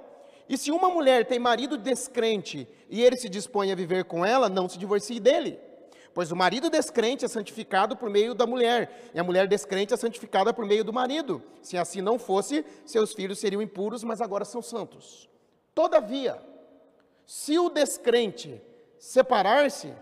E 0.48 0.58
se 0.58 0.70
uma 0.70 0.88
mulher 0.88 1.26
tem 1.26 1.38
marido 1.38 1.76
descrente 1.76 2.68
e 2.88 3.02
ele 3.02 3.16
se 3.16 3.28
dispõe 3.28 3.72
a 3.72 3.74
viver 3.74 4.04
com 4.04 4.24
ela, 4.24 4.48
não 4.48 4.68
se 4.68 4.78
divorcie 4.78 5.18
dele. 5.18 5.58
Pois 6.12 6.30
o 6.30 6.36
marido 6.36 6.70
descrente 6.70 7.24
é 7.24 7.28
santificado 7.28 7.96
por 7.96 8.08
meio 8.08 8.34
da 8.34 8.46
mulher, 8.46 9.10
e 9.12 9.18
a 9.18 9.24
mulher 9.24 9.48
descrente 9.48 9.92
é 9.92 9.96
santificada 9.96 10.54
por 10.54 10.64
meio 10.64 10.84
do 10.84 10.92
marido. 10.92 11.42
Se 11.60 11.76
assim 11.76 12.00
não 12.00 12.18
fosse, 12.18 12.64
seus 12.84 13.12
filhos 13.12 13.38
seriam 13.38 13.60
impuros, 13.60 14.04
mas 14.04 14.20
agora 14.20 14.44
são 14.44 14.62
santos. 14.62 15.28
Todavia, 15.74 16.40
se 17.26 17.58
o 17.58 17.68
descrente 17.68 18.62
separar-se, 19.04 19.92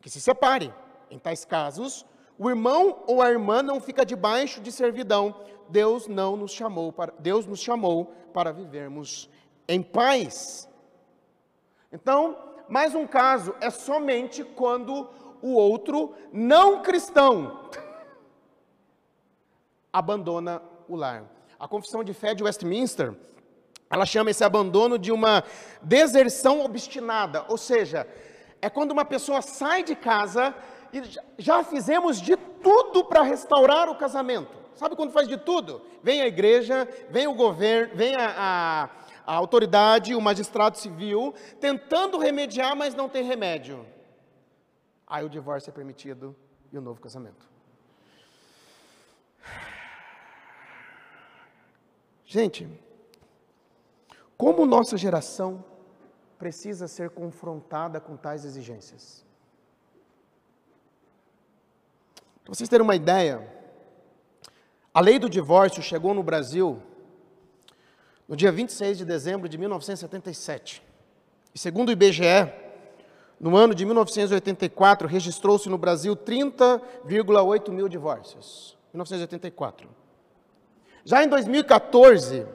que 0.00 0.10
se 0.10 0.20
separe. 0.20 0.72
Em 1.10 1.18
tais 1.18 1.44
casos, 1.44 2.04
o 2.38 2.48
irmão 2.48 3.02
ou 3.06 3.22
a 3.22 3.30
irmã 3.30 3.62
não 3.62 3.80
fica 3.80 4.04
debaixo 4.04 4.60
de 4.60 4.70
servidão. 4.70 5.34
Deus 5.68 6.06
não 6.06 6.36
nos 6.36 6.52
chamou 6.52 6.92
para 6.92 7.12
Deus 7.18 7.46
nos 7.46 7.60
chamou 7.60 8.12
para 8.32 8.52
vivermos 8.52 9.30
em 9.68 9.82
paz. 9.82 10.68
Então, 11.92 12.36
mais 12.68 12.94
um 12.94 13.06
caso 13.06 13.54
é 13.60 13.70
somente 13.70 14.42
quando 14.42 15.08
o 15.42 15.54
outro 15.54 16.14
não 16.32 16.82
cristão 16.82 17.68
abandona 19.92 20.62
o 20.88 20.96
lar. 20.96 21.24
A 21.58 21.68
Confissão 21.68 22.02
de 22.02 22.12
Fé 22.12 22.34
de 22.34 22.42
Westminster, 22.42 23.14
ela 23.88 24.04
chama 24.04 24.30
esse 24.30 24.42
abandono 24.42 24.98
de 24.98 25.12
uma 25.12 25.44
deserção 25.82 26.64
obstinada, 26.64 27.44
ou 27.48 27.56
seja, 27.56 28.06
é 28.60 28.68
quando 28.68 28.90
uma 28.90 29.04
pessoa 29.04 29.40
sai 29.40 29.82
de 29.82 29.94
casa 29.94 30.54
e 30.92 31.02
já 31.38 31.62
fizemos 31.62 32.20
de 32.20 32.36
tudo 32.36 33.04
para 33.04 33.22
restaurar 33.22 33.88
o 33.88 33.96
casamento. 33.96 34.64
Sabe 34.74 34.96
quando 34.96 35.12
faz 35.12 35.28
de 35.28 35.36
tudo? 35.36 35.82
Vem 36.02 36.22
a 36.22 36.26
igreja, 36.26 36.88
vem 37.10 37.26
o 37.26 37.34
governo, 37.34 37.94
vem 37.94 38.16
a, 38.16 38.34
a 38.36 38.88
a 39.26 39.34
autoridade, 39.34 40.14
o 40.14 40.20
magistrado 40.20 40.76
civil, 40.76 41.34
tentando 41.60 42.18
remediar, 42.18 42.76
mas 42.76 42.94
não 42.94 43.08
tem 43.08 43.24
remédio. 43.24 43.86
Aí 45.06 45.24
o 45.24 45.28
divórcio 45.28 45.70
é 45.70 45.72
permitido 45.72 46.34
e 46.72 46.78
o 46.78 46.80
novo 46.80 47.00
casamento. 47.00 47.48
Gente, 52.24 52.68
como 54.36 54.66
nossa 54.66 54.96
geração 54.96 55.64
precisa 56.38 56.88
ser 56.88 57.10
confrontada 57.10 58.00
com 58.00 58.16
tais 58.16 58.44
exigências? 58.44 59.24
Para 62.42 62.54
vocês 62.54 62.68
terem 62.68 62.84
uma 62.84 62.96
ideia, 62.96 63.48
a 64.92 65.00
lei 65.00 65.18
do 65.18 65.30
divórcio 65.30 65.82
chegou 65.82 66.12
no 66.12 66.22
Brasil 66.22 66.82
no 68.28 68.36
dia 68.36 68.50
26 68.50 68.98
de 68.98 69.04
dezembro 69.04 69.48
de 69.48 69.56
1977. 69.58 70.82
E 71.54 71.58
segundo 71.58 71.88
o 71.88 71.92
IBGE, 71.92 72.52
no 73.38 73.56
ano 73.56 73.74
de 73.74 73.84
1984, 73.84 75.06
registrou-se 75.06 75.68
no 75.68 75.76
Brasil 75.76 76.16
30,8 76.16 77.70
mil 77.70 77.88
divórcios. 77.88 78.78
1984. 78.92 79.88
Já 81.04 81.22
em 81.22 81.28
2014, 81.28 82.46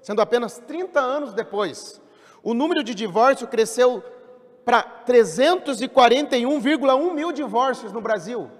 sendo 0.00 0.20
apenas 0.20 0.58
30 0.58 1.00
anos 1.00 1.32
depois, 1.32 2.00
o 2.42 2.52
número 2.54 2.82
de 2.82 2.92
divórcios 2.94 3.48
cresceu 3.48 4.02
para 4.64 5.04
341,1 5.06 7.14
mil 7.14 7.30
divórcios 7.30 7.92
no 7.92 8.00
Brasil. 8.00 8.50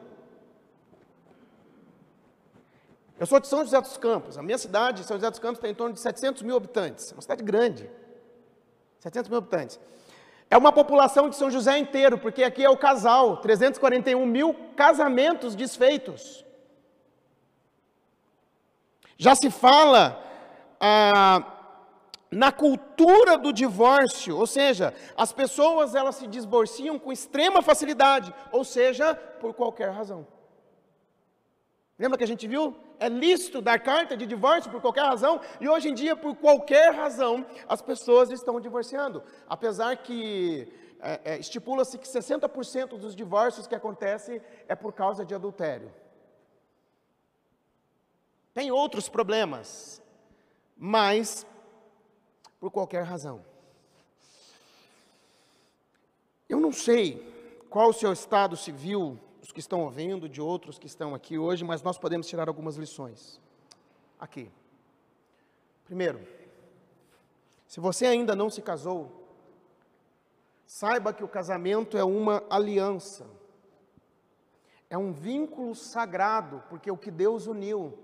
Eu 3.23 3.27
sou 3.27 3.39
de 3.39 3.47
São 3.47 3.61
José 3.61 3.81
dos 3.81 3.97
Campos. 3.97 4.37
A 4.37 4.43
minha 4.43 4.59
cidade, 4.59 5.05
São 5.05 5.17
José 5.17 5.31
dos 5.31 5.39
Campos, 5.39 5.61
tem 5.61 5.71
em 5.71 5.75
torno 5.77 5.95
de 5.95 6.01
700 6.01 6.43
mil 6.43 6.57
habitantes. 6.57 7.13
É 7.13 7.15
uma 7.15 7.23
cidade 7.23 7.45
grande. 7.45 7.89
700 8.99 9.29
mil 9.29 9.39
habitantes. 9.39 9.79
É 10.51 10.59
uma 10.59 10.73
população 10.73 11.31
de 11.31 11.37
São 11.37 11.49
José 11.49 11.79
inteiro, 11.79 12.19
porque 12.19 12.43
aqui 12.43 12.65
é 12.65 12.69
o 12.69 12.77
casal. 12.77 13.37
341 13.37 14.27
mil 14.27 14.53
casamentos 14.75 15.55
desfeitos. 15.55 16.45
Já 19.17 19.37
se 19.37 19.53
fala 19.53 20.21
ah, 20.81 21.45
na 22.29 22.51
cultura 22.51 23.39
do 23.39 23.53
divórcio, 23.53 24.37
ou 24.37 24.49
seja, 24.49 24.93
as 25.17 25.33
pessoas 25.33 25.95
elas 25.95 26.17
se 26.17 26.27
divorciam 26.27 26.99
com 26.99 27.13
extrema 27.13 27.63
facilidade, 27.63 28.35
ou 28.51 28.65
seja, 28.65 29.15
por 29.15 29.55
qualquer 29.55 29.91
razão. 29.93 30.27
Lembra 31.99 32.19
que 32.19 32.25
a 32.25 32.27
gente 32.27 32.49
viu? 32.49 32.77
É 32.99 33.09
lícito 33.09 33.61
dar 33.61 33.79
carta 33.79 34.17
de 34.17 34.27
divórcio 34.27 34.71
por 34.71 34.81
qualquer 34.81 35.05
razão, 35.05 35.41
e 35.61 35.69
hoje 35.69 35.89
em 35.89 35.95
dia, 35.95 36.17
por 36.17 36.35
qualquer 36.37 36.95
razão, 36.95 37.47
as 37.69 37.83
pessoas 37.83 38.31
estão 38.31 38.61
divorciando. 38.61 39.23
Apesar 39.49 39.97
que 39.97 40.73
é, 41.01 41.21
é, 41.25 41.39
estipula-se 41.39 41.99
que 41.99 42.07
60% 42.07 42.99
dos 42.99 43.15
divórcios 43.15 43.67
que 43.67 43.75
acontecem 43.75 44.41
é 44.69 44.75
por 44.75 44.93
causa 44.93 45.25
de 45.25 45.35
adultério. 45.35 45.93
Tem 48.55 48.71
outros 48.71 49.09
problemas, 49.09 50.01
mas 50.77 51.47
por 52.61 52.71
qualquer 52.71 53.03
razão. 53.03 53.45
Eu 56.49 56.61
não 56.61 56.71
sei 56.71 57.21
qual 57.69 57.89
o 57.89 57.95
seu 57.95 58.13
estado 58.13 58.57
civil 58.57 59.19
os 59.43 59.51
que 59.51 59.59
estão 59.59 59.83
ouvindo, 59.83 60.29
de 60.29 60.41
outros 60.41 60.79
que 60.79 60.87
estão 60.87 61.15
aqui 61.15 61.37
hoje, 61.37 61.65
mas 61.65 61.83
nós 61.83 61.99
podemos 61.99 62.29
tirar 62.29 62.47
algumas 62.49 62.77
lições. 62.77 63.41
Aqui. 64.19 64.49
Primeiro, 65.85 66.21
se 67.67 67.81
você 67.81 68.07
ainda 68.07 68.37
não 68.37 68.49
se 68.49 68.63
casou, 68.63 69.27
saiba 70.65 71.13
que 71.13 71.25
o 71.25 71.29
casamento 71.29 71.99
é 71.99 72.05
uma 72.05 72.45
aliança. 72.49 73.27
É 74.89 74.97
um 74.97 75.13
vínculo 75.13 75.75
sagrado, 75.75 76.63
porque 76.69 76.91
o 76.91 76.97
que 76.97 77.11
Deus 77.11 77.49
uniu. 77.49 77.99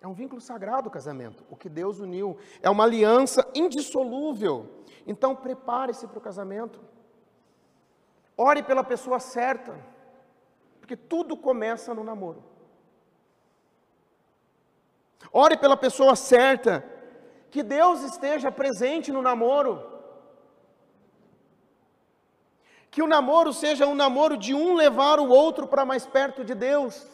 É 0.00 0.06
um 0.06 0.14
vínculo 0.14 0.40
sagrado 0.40 0.88
o 0.88 0.92
casamento, 0.92 1.44
o 1.50 1.56
que 1.56 1.68
Deus 1.68 1.98
uniu. 1.98 2.38
É 2.62 2.70
uma 2.70 2.84
aliança 2.84 3.50
indissolúvel. 3.52 4.84
Então 5.06 5.34
prepare-se 5.34 6.06
para 6.06 6.18
o 6.18 6.22
casamento. 6.22 6.80
Ore 8.42 8.62
pela 8.62 8.82
pessoa 8.82 9.20
certa, 9.20 9.78
porque 10.80 10.96
tudo 10.96 11.36
começa 11.36 11.92
no 11.92 12.02
namoro. 12.02 12.42
Ore 15.30 15.58
pela 15.58 15.76
pessoa 15.76 16.16
certa, 16.16 16.82
que 17.50 17.62
Deus 17.62 18.00
esteja 18.02 18.50
presente 18.50 19.12
no 19.12 19.20
namoro. 19.20 19.74
Que 22.90 23.02
o 23.02 23.06
namoro 23.06 23.52
seja 23.52 23.86
um 23.86 23.94
namoro 23.94 24.38
de 24.38 24.54
um 24.54 24.74
levar 24.74 25.20
o 25.20 25.28
outro 25.28 25.66
para 25.66 25.84
mais 25.84 26.06
perto 26.06 26.42
de 26.42 26.54
Deus. 26.54 27.06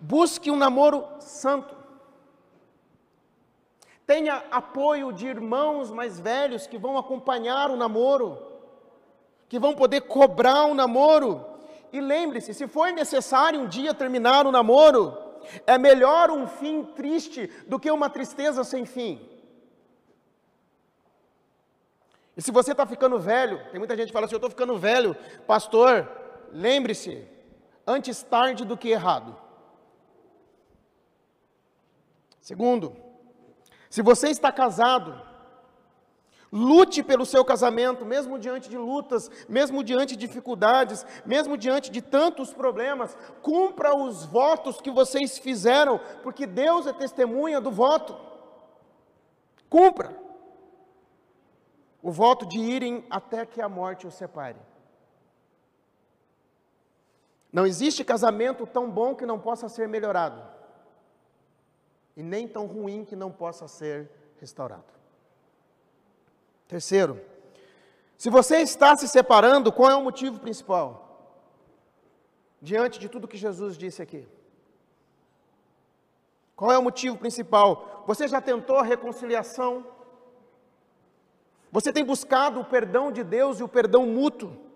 Busque 0.00 0.50
um 0.50 0.56
namoro 0.56 1.06
santo. 1.20 1.79
Tenha 4.10 4.42
apoio 4.50 5.12
de 5.12 5.28
irmãos 5.28 5.92
mais 5.92 6.18
velhos 6.18 6.66
que 6.66 6.76
vão 6.76 6.98
acompanhar 6.98 7.70
o 7.70 7.76
namoro, 7.76 8.44
que 9.48 9.56
vão 9.56 9.72
poder 9.72 10.00
cobrar 10.00 10.64
o 10.64 10.74
namoro. 10.74 11.46
E 11.92 12.00
lembre-se: 12.00 12.52
se 12.52 12.66
for 12.66 12.90
necessário 12.90 13.60
um 13.60 13.68
dia 13.68 13.94
terminar 13.94 14.48
o 14.48 14.50
namoro, 14.50 15.16
é 15.64 15.78
melhor 15.78 16.28
um 16.28 16.48
fim 16.48 16.82
triste 16.82 17.46
do 17.68 17.78
que 17.78 17.88
uma 17.88 18.10
tristeza 18.10 18.64
sem 18.64 18.84
fim. 18.84 19.24
E 22.36 22.42
se 22.42 22.50
você 22.50 22.72
está 22.72 22.84
ficando 22.84 23.16
velho, 23.16 23.64
tem 23.70 23.78
muita 23.78 23.96
gente 23.96 24.08
que 24.08 24.12
fala 24.12 24.26
assim: 24.26 24.34
eu 24.34 24.38
estou 24.38 24.50
ficando 24.50 24.76
velho, 24.76 25.16
pastor, 25.46 26.10
lembre-se, 26.50 27.28
antes 27.86 28.24
tarde 28.24 28.64
do 28.64 28.76
que 28.76 28.88
errado. 28.88 29.36
Segundo, 32.40 33.08
se 33.90 34.02
você 34.02 34.28
está 34.28 34.52
casado, 34.52 35.20
lute 36.52 37.02
pelo 37.02 37.26
seu 37.26 37.44
casamento, 37.44 38.06
mesmo 38.06 38.38
diante 38.38 38.70
de 38.70 38.78
lutas, 38.78 39.28
mesmo 39.48 39.82
diante 39.82 40.14
de 40.14 40.26
dificuldades, 40.28 41.04
mesmo 41.26 41.58
diante 41.58 41.90
de 41.90 42.00
tantos 42.00 42.54
problemas, 42.54 43.16
cumpra 43.42 43.92
os 43.92 44.24
votos 44.24 44.80
que 44.80 44.92
vocês 44.92 45.38
fizeram, 45.38 46.00
porque 46.22 46.46
Deus 46.46 46.86
é 46.86 46.92
testemunha 46.92 47.60
do 47.60 47.72
voto. 47.72 48.16
Cumpra 49.68 50.16
o 52.00 52.12
voto 52.12 52.46
de 52.46 52.60
irem 52.60 53.04
até 53.10 53.44
que 53.44 53.60
a 53.60 53.68
morte 53.68 54.06
os 54.06 54.14
separe. 54.14 54.58
Não 57.52 57.66
existe 57.66 58.04
casamento 58.04 58.68
tão 58.68 58.88
bom 58.88 59.16
que 59.16 59.26
não 59.26 59.38
possa 59.38 59.68
ser 59.68 59.88
melhorado 59.88 60.59
e 62.16 62.22
nem 62.22 62.46
tão 62.46 62.66
ruim 62.66 63.04
que 63.04 63.16
não 63.16 63.30
possa 63.30 63.68
ser 63.68 64.10
restaurado. 64.38 64.92
Terceiro, 66.66 67.20
se 68.16 68.28
você 68.28 68.58
está 68.58 68.96
se 68.96 69.08
separando, 69.08 69.72
qual 69.72 69.90
é 69.90 69.94
o 69.94 70.02
motivo 70.02 70.38
principal? 70.38 71.40
Diante 72.60 72.98
de 72.98 73.08
tudo 73.08 73.26
que 73.26 73.36
Jesus 73.36 73.76
disse 73.76 74.02
aqui. 74.02 74.28
Qual 76.54 76.70
é 76.70 76.78
o 76.78 76.82
motivo 76.82 77.16
principal? 77.16 78.04
Você 78.06 78.28
já 78.28 78.40
tentou 78.40 78.76
a 78.76 78.82
reconciliação? 78.82 79.86
Você 81.72 81.92
tem 81.92 82.04
buscado 82.04 82.60
o 82.60 82.64
perdão 82.64 83.10
de 83.10 83.24
Deus 83.24 83.60
e 83.60 83.62
o 83.62 83.68
perdão 83.68 84.04
mútuo? 84.04 84.69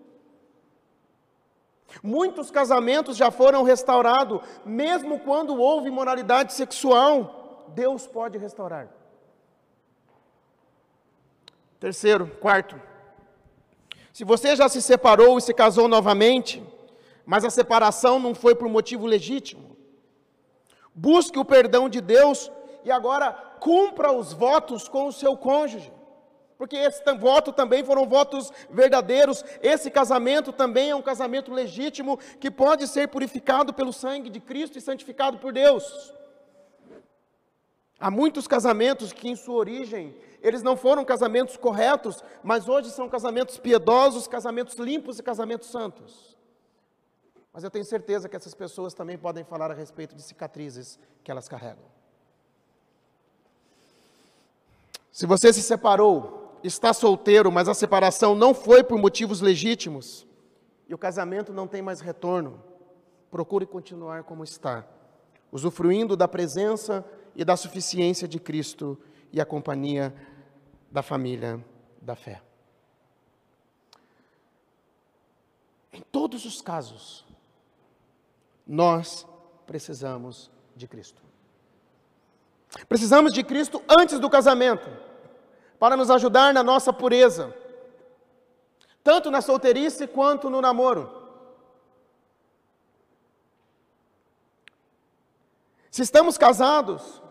Muitos 2.03 2.51
casamentos 2.51 3.17
já 3.17 3.31
foram 3.31 3.63
restaurados, 3.63 4.41
mesmo 4.65 5.19
quando 5.19 5.59
houve 5.59 5.87
imoralidade 5.87 6.53
sexual, 6.53 7.65
Deus 7.69 8.05
pode 8.07 8.37
restaurar. 8.37 8.89
Terceiro, 11.79 12.27
quarto, 12.39 12.79
se 14.11 14.23
você 14.23 14.55
já 14.55 14.69
se 14.69 14.81
separou 14.81 15.37
e 15.37 15.41
se 15.41 15.53
casou 15.53 15.87
novamente, 15.87 16.63
mas 17.25 17.43
a 17.43 17.49
separação 17.49 18.19
não 18.19 18.33
foi 18.33 18.55
por 18.55 18.69
motivo 18.69 19.05
legítimo, 19.05 19.75
busque 20.93 21.37
o 21.37 21.45
perdão 21.45 21.89
de 21.89 21.99
Deus 21.99 22.51
e 22.83 22.91
agora 22.91 23.33
cumpra 23.59 24.11
os 24.11 24.31
votos 24.31 24.87
com 24.87 25.07
o 25.07 25.11
seu 25.11 25.35
cônjuge. 25.35 25.91
Porque 26.57 26.75
esse 26.77 27.03
voto 27.15 27.51
também 27.51 27.83
foram 27.83 28.07
votos 28.07 28.51
verdadeiros, 28.69 29.43
esse 29.61 29.91
casamento 29.91 30.53
também 30.53 30.91
é 30.91 30.95
um 30.95 31.01
casamento 31.01 31.51
legítimo 31.51 32.17
que 32.39 32.49
pode 32.49 32.87
ser 32.87 33.09
purificado 33.09 33.73
pelo 33.73 33.91
sangue 33.91 34.29
de 34.29 34.39
Cristo 34.39 34.77
e 34.77 34.81
santificado 34.81 35.37
por 35.37 35.51
Deus. 35.51 36.13
Há 37.99 38.09
muitos 38.09 38.47
casamentos 38.47 39.11
que 39.11 39.29
em 39.29 39.35
sua 39.35 39.55
origem 39.55 40.15
eles 40.41 40.61
não 40.61 40.77
foram 40.77 41.03
casamentos 41.03 41.57
corretos, 41.57 42.23
mas 42.43 42.69
hoje 42.69 42.91
são 42.91 43.09
casamentos 43.09 43.57
piedosos, 43.57 44.27
casamentos 44.27 44.75
limpos 44.75 45.17
e 45.17 45.23
casamentos 45.23 45.69
santos. 45.69 46.37
Mas 47.51 47.63
eu 47.63 47.71
tenho 47.71 47.85
certeza 47.85 48.29
que 48.29 48.35
essas 48.35 48.53
pessoas 48.53 48.93
também 48.93 49.17
podem 49.17 49.43
falar 49.43 49.71
a 49.71 49.73
respeito 49.73 50.13
de 50.13 50.21
cicatrizes 50.21 50.99
que 51.23 51.31
elas 51.31 51.47
carregam. 51.47 51.85
Se 55.09 55.25
você 55.25 55.53
se 55.53 55.61
separou, 55.61 56.34
está 56.65 56.93
solteiro, 56.93 57.51
mas 57.51 57.69
a 57.69 57.73
separação 57.73 58.35
não 58.35 58.53
foi 58.53 58.83
por 58.83 58.97
motivos 58.97 59.41
legítimos, 59.41 60.25
e 60.87 60.93
o 60.93 60.97
casamento 60.97 61.53
não 61.53 61.67
tem 61.67 61.81
mais 61.81 61.99
retorno, 61.99 62.61
procure 63.29 63.65
continuar 63.65 64.23
como 64.23 64.43
está, 64.43 64.87
usufruindo 65.51 66.15
da 66.15 66.27
presença 66.27 67.05
e 67.35 67.43
da 67.43 67.55
suficiência 67.55 68.27
de 68.27 68.39
Cristo 68.39 68.97
e 69.31 69.41
a 69.41 69.45
companhia 69.45 70.13
da 70.91 71.01
família 71.01 71.63
da 72.01 72.15
fé. 72.15 72.41
Em 75.91 76.01
todos 76.11 76.45
os 76.45 76.61
casos, 76.61 77.25
nós 78.65 79.25
precisamos 79.65 80.51
de 80.75 80.87
Cristo. 80.87 81.21
Precisamos 82.89 83.33
de 83.33 83.43
Cristo 83.43 83.81
antes 83.87 84.19
do 84.19 84.29
casamento, 84.29 84.89
para 85.79 85.97
nos 85.97 86.09
ajudar 86.09 86.53
na 86.53 86.63
nossa 86.63 86.91
pureza, 86.93 87.53
tanto 89.03 89.29
na 89.29 89.41
solteirice 89.41 90.07
quanto 90.07 90.49
no 90.49 90.61
namoro. 90.61 91.23
Se 95.91 96.01
estamos 96.01 96.37
casados, 96.37 97.21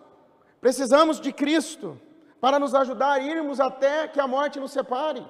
precisamos 0.61 1.20
de 1.20 1.32
Cristo 1.32 2.01
para 2.40 2.59
nos 2.59 2.74
ajudar 2.74 3.12
a 3.12 3.18
irmos 3.18 3.61
até 3.61 4.09
que 4.09 4.20
a 4.20 4.26
morte 4.26 4.61
nos 4.61 4.72
separe. 4.72 5.26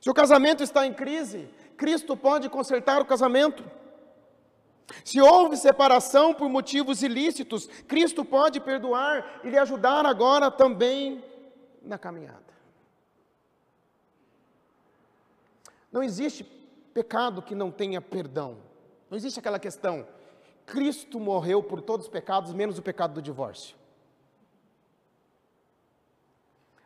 Se 0.00 0.08
o 0.08 0.14
casamento 0.14 0.62
está 0.62 0.86
em 0.86 0.94
crise, 0.94 1.48
Cristo 1.76 2.16
pode 2.16 2.48
consertar 2.48 3.00
o 3.00 3.04
casamento. 3.04 3.64
Se 5.04 5.20
houve 5.20 5.56
separação 5.56 6.34
por 6.34 6.48
motivos 6.48 7.02
ilícitos, 7.02 7.66
Cristo 7.86 8.24
pode 8.24 8.60
perdoar 8.60 9.40
e 9.44 9.50
lhe 9.50 9.58
ajudar 9.58 10.04
agora 10.06 10.50
também 10.50 11.22
na 11.82 11.98
caminhada. 11.98 12.50
Não 15.92 16.02
existe 16.02 16.44
pecado 16.94 17.42
que 17.42 17.54
não 17.54 17.70
tenha 17.70 18.00
perdão. 18.00 18.58
Não 19.08 19.16
existe 19.16 19.38
aquela 19.38 19.58
questão. 19.58 20.06
Cristo 20.66 21.18
morreu 21.18 21.62
por 21.62 21.80
todos 21.80 22.06
os 22.06 22.12
pecados, 22.12 22.52
menos 22.52 22.78
o 22.78 22.82
pecado 22.82 23.14
do 23.14 23.22
divórcio. 23.22 23.76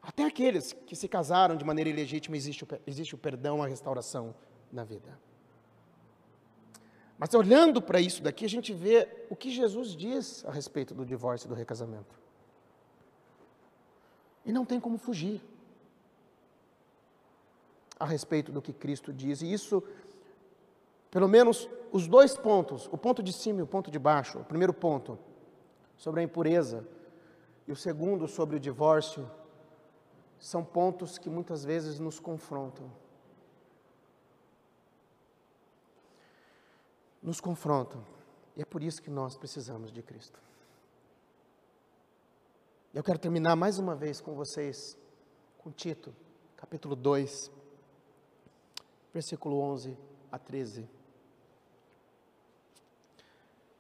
Até 0.03 0.25
aqueles 0.25 0.73
que 0.73 0.95
se 0.95 1.09
casaram 1.09 1.57
de 1.57 1.65
maneira 1.65 1.89
ilegítima, 1.89 2.37
existe 2.37 2.65
o, 2.65 2.69
existe 2.87 3.15
o 3.15 3.19
perdão, 3.19 3.63
a 3.63 3.67
restauração 3.67 4.35
na 4.71 4.85
vida. 4.85 5.19
Mas 7.19 7.33
olhando 7.35 7.81
para 7.81 8.01
isso 8.01 8.23
daqui, 8.23 8.45
a 8.45 8.49
gente 8.49 8.73
vê 8.73 9.09
o 9.31 9.37
que 9.37 9.51
Jesus 9.51 9.95
diz 9.95 10.45
a 10.45 10.51
respeito 10.51 10.95
do 10.95 11.05
divórcio 11.05 11.47
e 11.47 11.49
do 11.49 11.55
recasamento. 11.55 12.19
E 14.45 14.53
não 14.53 14.65
tem 14.65 14.81
como 14.81 14.99
fugir 14.99 15.41
a 17.99 18.05
respeito 18.05 18.51
do 18.51 18.61
que 18.61 18.73
Cristo 18.73 19.13
diz. 19.13 19.41
E 19.41 19.53
isso, 19.53 19.83
pelo 21.11 21.29
menos 21.29 21.69
os 21.93 22.09
dois 22.09 22.37
pontos, 22.37 22.89
o 22.93 22.99
ponto 22.99 23.23
de 23.23 23.33
cima 23.33 23.61
e 23.61 23.63
o 23.63 23.67
ponto 23.67 23.91
de 23.91 23.99
baixo. 23.99 24.41
O 24.41 24.45
primeiro 24.45 24.75
ponto, 24.75 25.19
sobre 25.97 26.21
a 26.21 26.25
impureza, 26.25 26.87
e 27.67 27.73
o 27.73 27.77
segundo, 27.77 28.29
sobre 28.29 28.57
o 28.57 28.61
divórcio 28.61 29.31
são 30.39 30.63
pontos 30.63 31.17
que 31.17 31.31
muitas 31.31 31.65
vezes 31.65 31.99
nos 31.99 32.21
confrontam. 32.21 32.91
Nos 37.25 37.41
confrontam. 37.41 38.07
E 38.57 38.63
é 38.63 38.65
por 38.65 38.85
isso 38.85 39.03
que 39.03 39.11
nós 39.11 39.37
precisamos 39.37 39.91
de 39.91 40.01
Cristo. 40.01 40.39
Eu 42.93 43.03
quero 43.03 43.19
terminar 43.19 43.57
mais 43.57 43.81
uma 43.81 43.97
vez 43.97 44.21
com 44.21 44.35
vocês, 44.35 44.97
com 45.59 45.73
Tito, 45.73 46.15
capítulo 46.57 46.95
2, 46.95 47.51
versículo 49.13 49.59
11 49.59 49.99
a 50.31 50.39
13. 50.39 50.89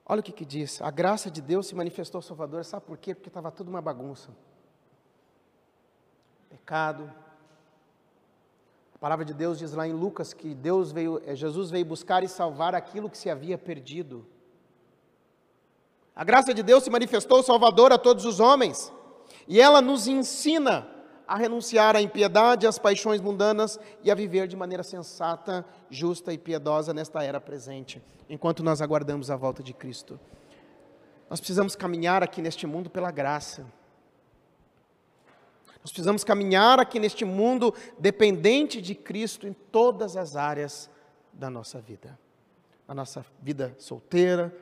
Olha 0.04 0.18
o 0.20 0.22
que, 0.22 0.32
que 0.32 0.44
diz: 0.44 0.82
a 0.82 0.90
graça 0.90 1.30
de 1.30 1.40
Deus 1.40 1.68
se 1.68 1.76
manifestou 1.76 2.18
ao 2.18 2.22
Salvador, 2.22 2.64
sabe 2.64 2.84
por 2.84 2.98
quê? 2.98 3.14
Porque 3.14 3.28
estava 3.28 3.52
tudo 3.52 3.68
uma 3.68 3.80
bagunça 3.80 4.30
pecado. 6.64 7.12
A 9.04 9.06
palavra 9.06 9.26
de 9.26 9.34
Deus 9.34 9.58
diz 9.58 9.74
lá 9.74 9.86
em 9.86 9.92
Lucas 9.92 10.32
que 10.32 10.54
Deus 10.54 10.90
veio, 10.90 11.20
eh, 11.26 11.36
Jesus 11.36 11.70
veio 11.70 11.84
buscar 11.84 12.24
e 12.24 12.26
salvar 12.26 12.74
aquilo 12.74 13.10
que 13.10 13.18
se 13.18 13.28
havia 13.28 13.58
perdido. 13.58 14.26
A 16.16 16.24
graça 16.24 16.54
de 16.54 16.62
Deus 16.62 16.84
se 16.84 16.88
manifestou 16.88 17.42
Salvador 17.42 17.92
a 17.92 17.98
todos 17.98 18.24
os 18.24 18.40
homens, 18.40 18.90
e 19.46 19.60
ela 19.60 19.82
nos 19.82 20.08
ensina 20.08 20.88
a 21.28 21.36
renunciar 21.36 21.94
à 21.94 22.00
impiedade, 22.00 22.66
às 22.66 22.78
paixões 22.78 23.20
mundanas 23.20 23.78
e 24.02 24.10
a 24.10 24.14
viver 24.14 24.48
de 24.48 24.56
maneira 24.56 24.82
sensata, 24.82 25.66
justa 25.90 26.32
e 26.32 26.38
piedosa 26.38 26.94
nesta 26.94 27.22
era 27.22 27.38
presente, 27.38 28.02
enquanto 28.26 28.62
nós 28.62 28.80
aguardamos 28.80 29.30
a 29.30 29.36
volta 29.36 29.62
de 29.62 29.74
Cristo. 29.74 30.18
Nós 31.28 31.40
precisamos 31.40 31.76
caminhar 31.76 32.22
aqui 32.22 32.40
neste 32.40 32.66
mundo 32.66 32.88
pela 32.88 33.10
graça. 33.10 33.66
Nós 35.84 35.92
precisamos 35.92 36.24
caminhar 36.24 36.80
aqui 36.80 36.98
neste 36.98 37.26
mundo 37.26 37.74
dependente 37.98 38.80
de 38.80 38.94
Cristo 38.94 39.46
em 39.46 39.52
todas 39.52 40.16
as 40.16 40.34
áreas 40.34 40.88
da 41.30 41.50
nossa 41.50 41.78
vida. 41.78 42.18
Na 42.88 42.94
nossa 42.94 43.24
vida 43.42 43.74
solteira, 43.78 44.54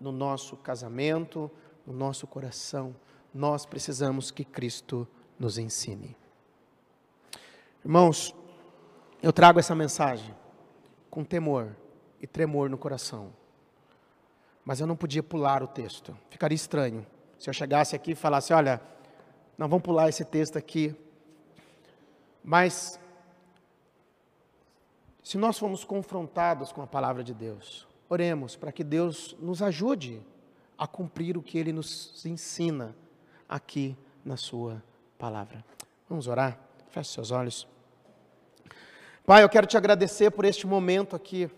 no 0.00 0.10
nosso 0.10 0.56
casamento, 0.56 1.50
no 1.86 1.92
nosso 1.92 2.26
coração. 2.26 2.96
Nós 3.34 3.66
precisamos 3.66 4.30
que 4.30 4.46
Cristo 4.46 5.06
nos 5.38 5.58
ensine. 5.58 6.16
Irmãos, 7.84 8.34
eu 9.22 9.32
trago 9.32 9.58
essa 9.58 9.74
mensagem 9.74 10.34
com 11.10 11.22
temor 11.22 11.76
e 12.18 12.26
tremor 12.26 12.70
no 12.70 12.78
coração. 12.78 13.30
Mas 14.64 14.80
eu 14.80 14.86
não 14.86 14.96
podia 14.96 15.22
pular 15.22 15.62
o 15.62 15.66
texto. 15.66 16.16
Ficaria 16.30 16.56
estranho 16.56 17.06
se 17.38 17.50
eu 17.50 17.52
chegasse 17.52 17.94
aqui 17.94 18.12
e 18.12 18.14
falasse: 18.14 18.54
olha, 18.54 18.80
nós 19.62 19.70
vamos 19.70 19.84
pular 19.84 20.08
esse 20.08 20.24
texto 20.24 20.56
aqui. 20.56 20.92
Mas, 22.42 22.98
se 25.22 25.38
nós 25.38 25.56
formos 25.56 25.84
confrontados 25.84 26.72
com 26.72 26.82
a 26.82 26.86
palavra 26.86 27.22
de 27.22 27.32
Deus, 27.32 27.86
oremos 28.08 28.56
para 28.56 28.72
que 28.72 28.82
Deus 28.82 29.36
nos 29.38 29.62
ajude 29.62 30.20
a 30.76 30.84
cumprir 30.88 31.38
o 31.38 31.42
que 31.42 31.58
Ele 31.58 31.72
nos 31.72 32.26
ensina 32.26 32.96
aqui 33.48 33.96
na 34.24 34.36
Sua 34.36 34.82
palavra. 35.16 35.64
Vamos 36.08 36.26
orar? 36.26 36.58
Feche 36.90 37.12
seus 37.12 37.30
olhos. 37.30 37.68
Pai, 39.24 39.44
eu 39.44 39.48
quero 39.48 39.68
te 39.68 39.76
agradecer 39.76 40.32
por 40.32 40.44
este 40.44 40.66
momento 40.66 41.14
aqui. 41.14 41.48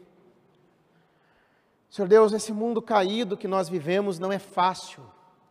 Senhor 1.89 2.07
Deus, 2.07 2.35
esse 2.35 2.53
mundo 2.53 2.83
caído 2.83 3.35
que 3.35 3.49
nós 3.49 3.67
vivemos 3.67 4.19
não 4.19 4.31
é 4.31 4.39
fácil. 4.39 5.03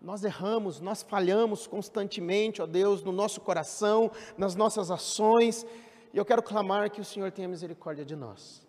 Nós 0.04 0.22
erramos, 0.26 0.82
nós 0.82 1.02
falhamos 1.02 1.66
constantemente, 1.66 2.62
ó 2.62 2.66
Deus, 2.66 3.02
no 3.02 3.14
nosso 3.14 3.40
coração, 3.40 4.12
nas 4.38 4.54
nossas 4.54 4.92
ações, 4.92 5.66
e 6.14 6.18
eu 6.18 6.26
quero 6.26 6.44
clamar 6.44 6.92
que 6.92 7.00
o 7.00 7.06
Senhor 7.06 7.32
tenha 7.32 7.48
misericórdia 7.48 8.04
de 8.04 8.14
nós. 8.14 8.68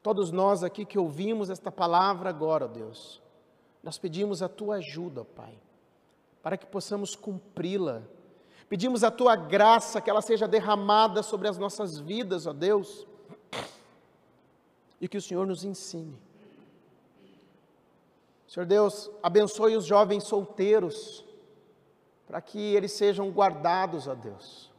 Todos 0.00 0.30
nós 0.30 0.62
aqui 0.62 0.84
que 0.84 0.98
ouvimos 0.98 1.50
esta 1.50 1.72
palavra 1.72 2.30
agora, 2.30 2.66
ó 2.66 2.68
Deus, 2.68 3.20
Nós 3.82 3.98
pedimos 3.98 4.42
a 4.42 4.48
tua 4.48 4.76
ajuda, 4.76 5.24
Pai, 5.24 5.58
para 6.40 6.56
que 6.56 6.64
possamos 6.64 7.16
cumpri-la. 7.16 8.02
Pedimos 8.68 9.02
a 9.02 9.10
tua 9.10 9.34
graça, 9.34 10.00
que 10.00 10.08
ela 10.08 10.22
seja 10.22 10.46
derramada 10.46 11.20
sobre 11.20 11.48
as 11.48 11.58
nossas 11.58 11.98
vidas, 11.98 12.46
ó 12.46 12.52
Deus, 12.52 13.04
e 15.00 15.08
que 15.08 15.16
o 15.16 15.22
Senhor 15.22 15.44
nos 15.44 15.64
ensine. 15.64 16.16
Senhor 18.52 18.66
Deus, 18.66 19.10
abençoe 19.22 19.76
os 19.76 19.86
jovens 19.86 20.24
solteiros, 20.24 21.24
para 22.26 22.38
que 22.38 22.58
eles 22.74 22.92
sejam 22.92 23.30
guardados, 23.30 24.06
ó 24.06 24.14
Deus, 24.14 24.70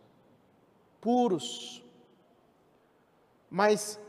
puros, 1.02 1.84
mas 3.50 4.00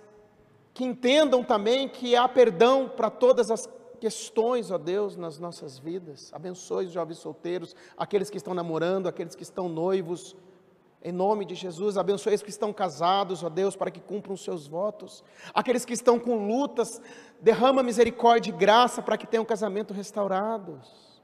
que 0.75 0.85
entendam 0.85 1.43
também 1.43 1.89
que 1.89 2.15
há 2.15 2.29
perdão 2.29 2.91
para 2.95 3.09
todas 3.09 3.51
as 3.51 3.67
questões, 3.99 4.71
ó 4.71 4.77
Deus, 4.77 5.17
nas 5.17 5.39
nossas 5.39 5.79
vidas. 5.79 6.31
Abençoe 6.35 6.85
os 6.85 6.93
jovens 6.93 7.17
solteiros, 7.17 7.75
aqueles 7.97 8.29
que 8.29 8.37
estão 8.37 8.53
namorando, 8.53 9.07
aqueles 9.07 9.35
que 9.35 9.45
estão 9.45 9.67
noivos. 9.67 10.37
Em 11.07 11.13
nome 11.13 11.45
de 11.45 11.55
Jesus, 11.55 11.99
abençoe 11.99 12.35
os 12.35 12.43
que 12.43 12.49
estão 12.49 12.73
casados, 12.73 13.43
ó 13.45 13.51
Deus, 13.51 13.77
para 13.77 13.91
que 13.91 14.01
cumpram 14.01 14.33
os 14.33 14.43
seus 14.43 14.67
votos. 14.67 15.23
Aqueles 15.53 15.85
que 15.85 15.93
estão 15.93 16.19
com 16.19 16.47
lutas, 16.47 16.99
derrama 17.45 17.83
misericórdia 17.83 18.51
e 18.51 18.57
graça 18.57 19.03
para 19.03 19.19
que 19.19 19.27
tenham 19.27 19.45
casamento 19.45 19.93
restaurados. 19.93 21.23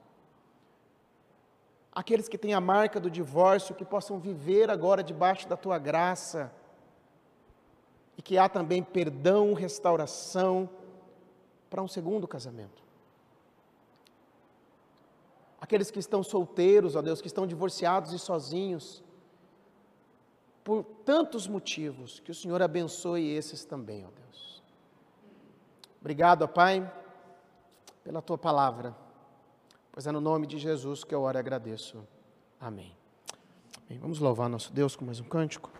Aqueles 1.90 2.28
que 2.28 2.36
têm 2.36 2.52
a 2.52 2.60
marca 2.60 3.00
do 3.00 3.10
divórcio, 3.10 3.74
que 3.74 3.86
possam 3.86 4.20
viver 4.20 4.68
agora 4.68 5.02
debaixo 5.02 5.48
da 5.48 5.56
tua 5.56 5.78
graça. 5.78 6.52
E 8.18 8.22
que 8.22 8.36
há 8.36 8.50
também 8.50 8.82
perdão, 8.82 9.54
restauração, 9.54 10.68
para 11.70 11.82
um 11.82 11.88
segundo 11.88 12.28
casamento. 12.28 12.82
Aqueles 15.58 15.90
que 15.90 15.98
estão 15.98 16.22
solteiros, 16.22 16.96
ó 16.96 17.00
Deus, 17.00 17.22
que 17.22 17.28
estão 17.28 17.46
divorciados 17.46 18.12
e 18.12 18.18
sozinhos, 18.18 19.02
por 20.62 20.84
tantos 21.02 21.48
motivos, 21.48 22.20
que 22.20 22.30
o 22.30 22.34
Senhor 22.34 22.60
abençoe 22.60 23.26
esses 23.26 23.64
também, 23.64 24.04
ó 24.04 24.10
Deus. 24.10 24.49
Obrigado, 26.00 26.48
Pai, 26.48 26.90
pela 28.02 28.22
tua 28.22 28.38
palavra, 28.38 28.96
pois 29.92 30.06
é 30.06 30.12
no 30.12 30.20
nome 30.20 30.46
de 30.46 30.58
Jesus 30.58 31.04
que 31.04 31.14
eu 31.14 31.22
oro 31.22 31.36
e 31.36 31.40
agradeço. 31.40 32.02
Amém. 32.58 32.96
Vamos 34.00 34.18
louvar 34.18 34.48
nosso 34.48 34.72
Deus 34.72 34.96
com 34.96 35.04
mais 35.04 35.20
um 35.20 35.24
cântico. 35.24 35.70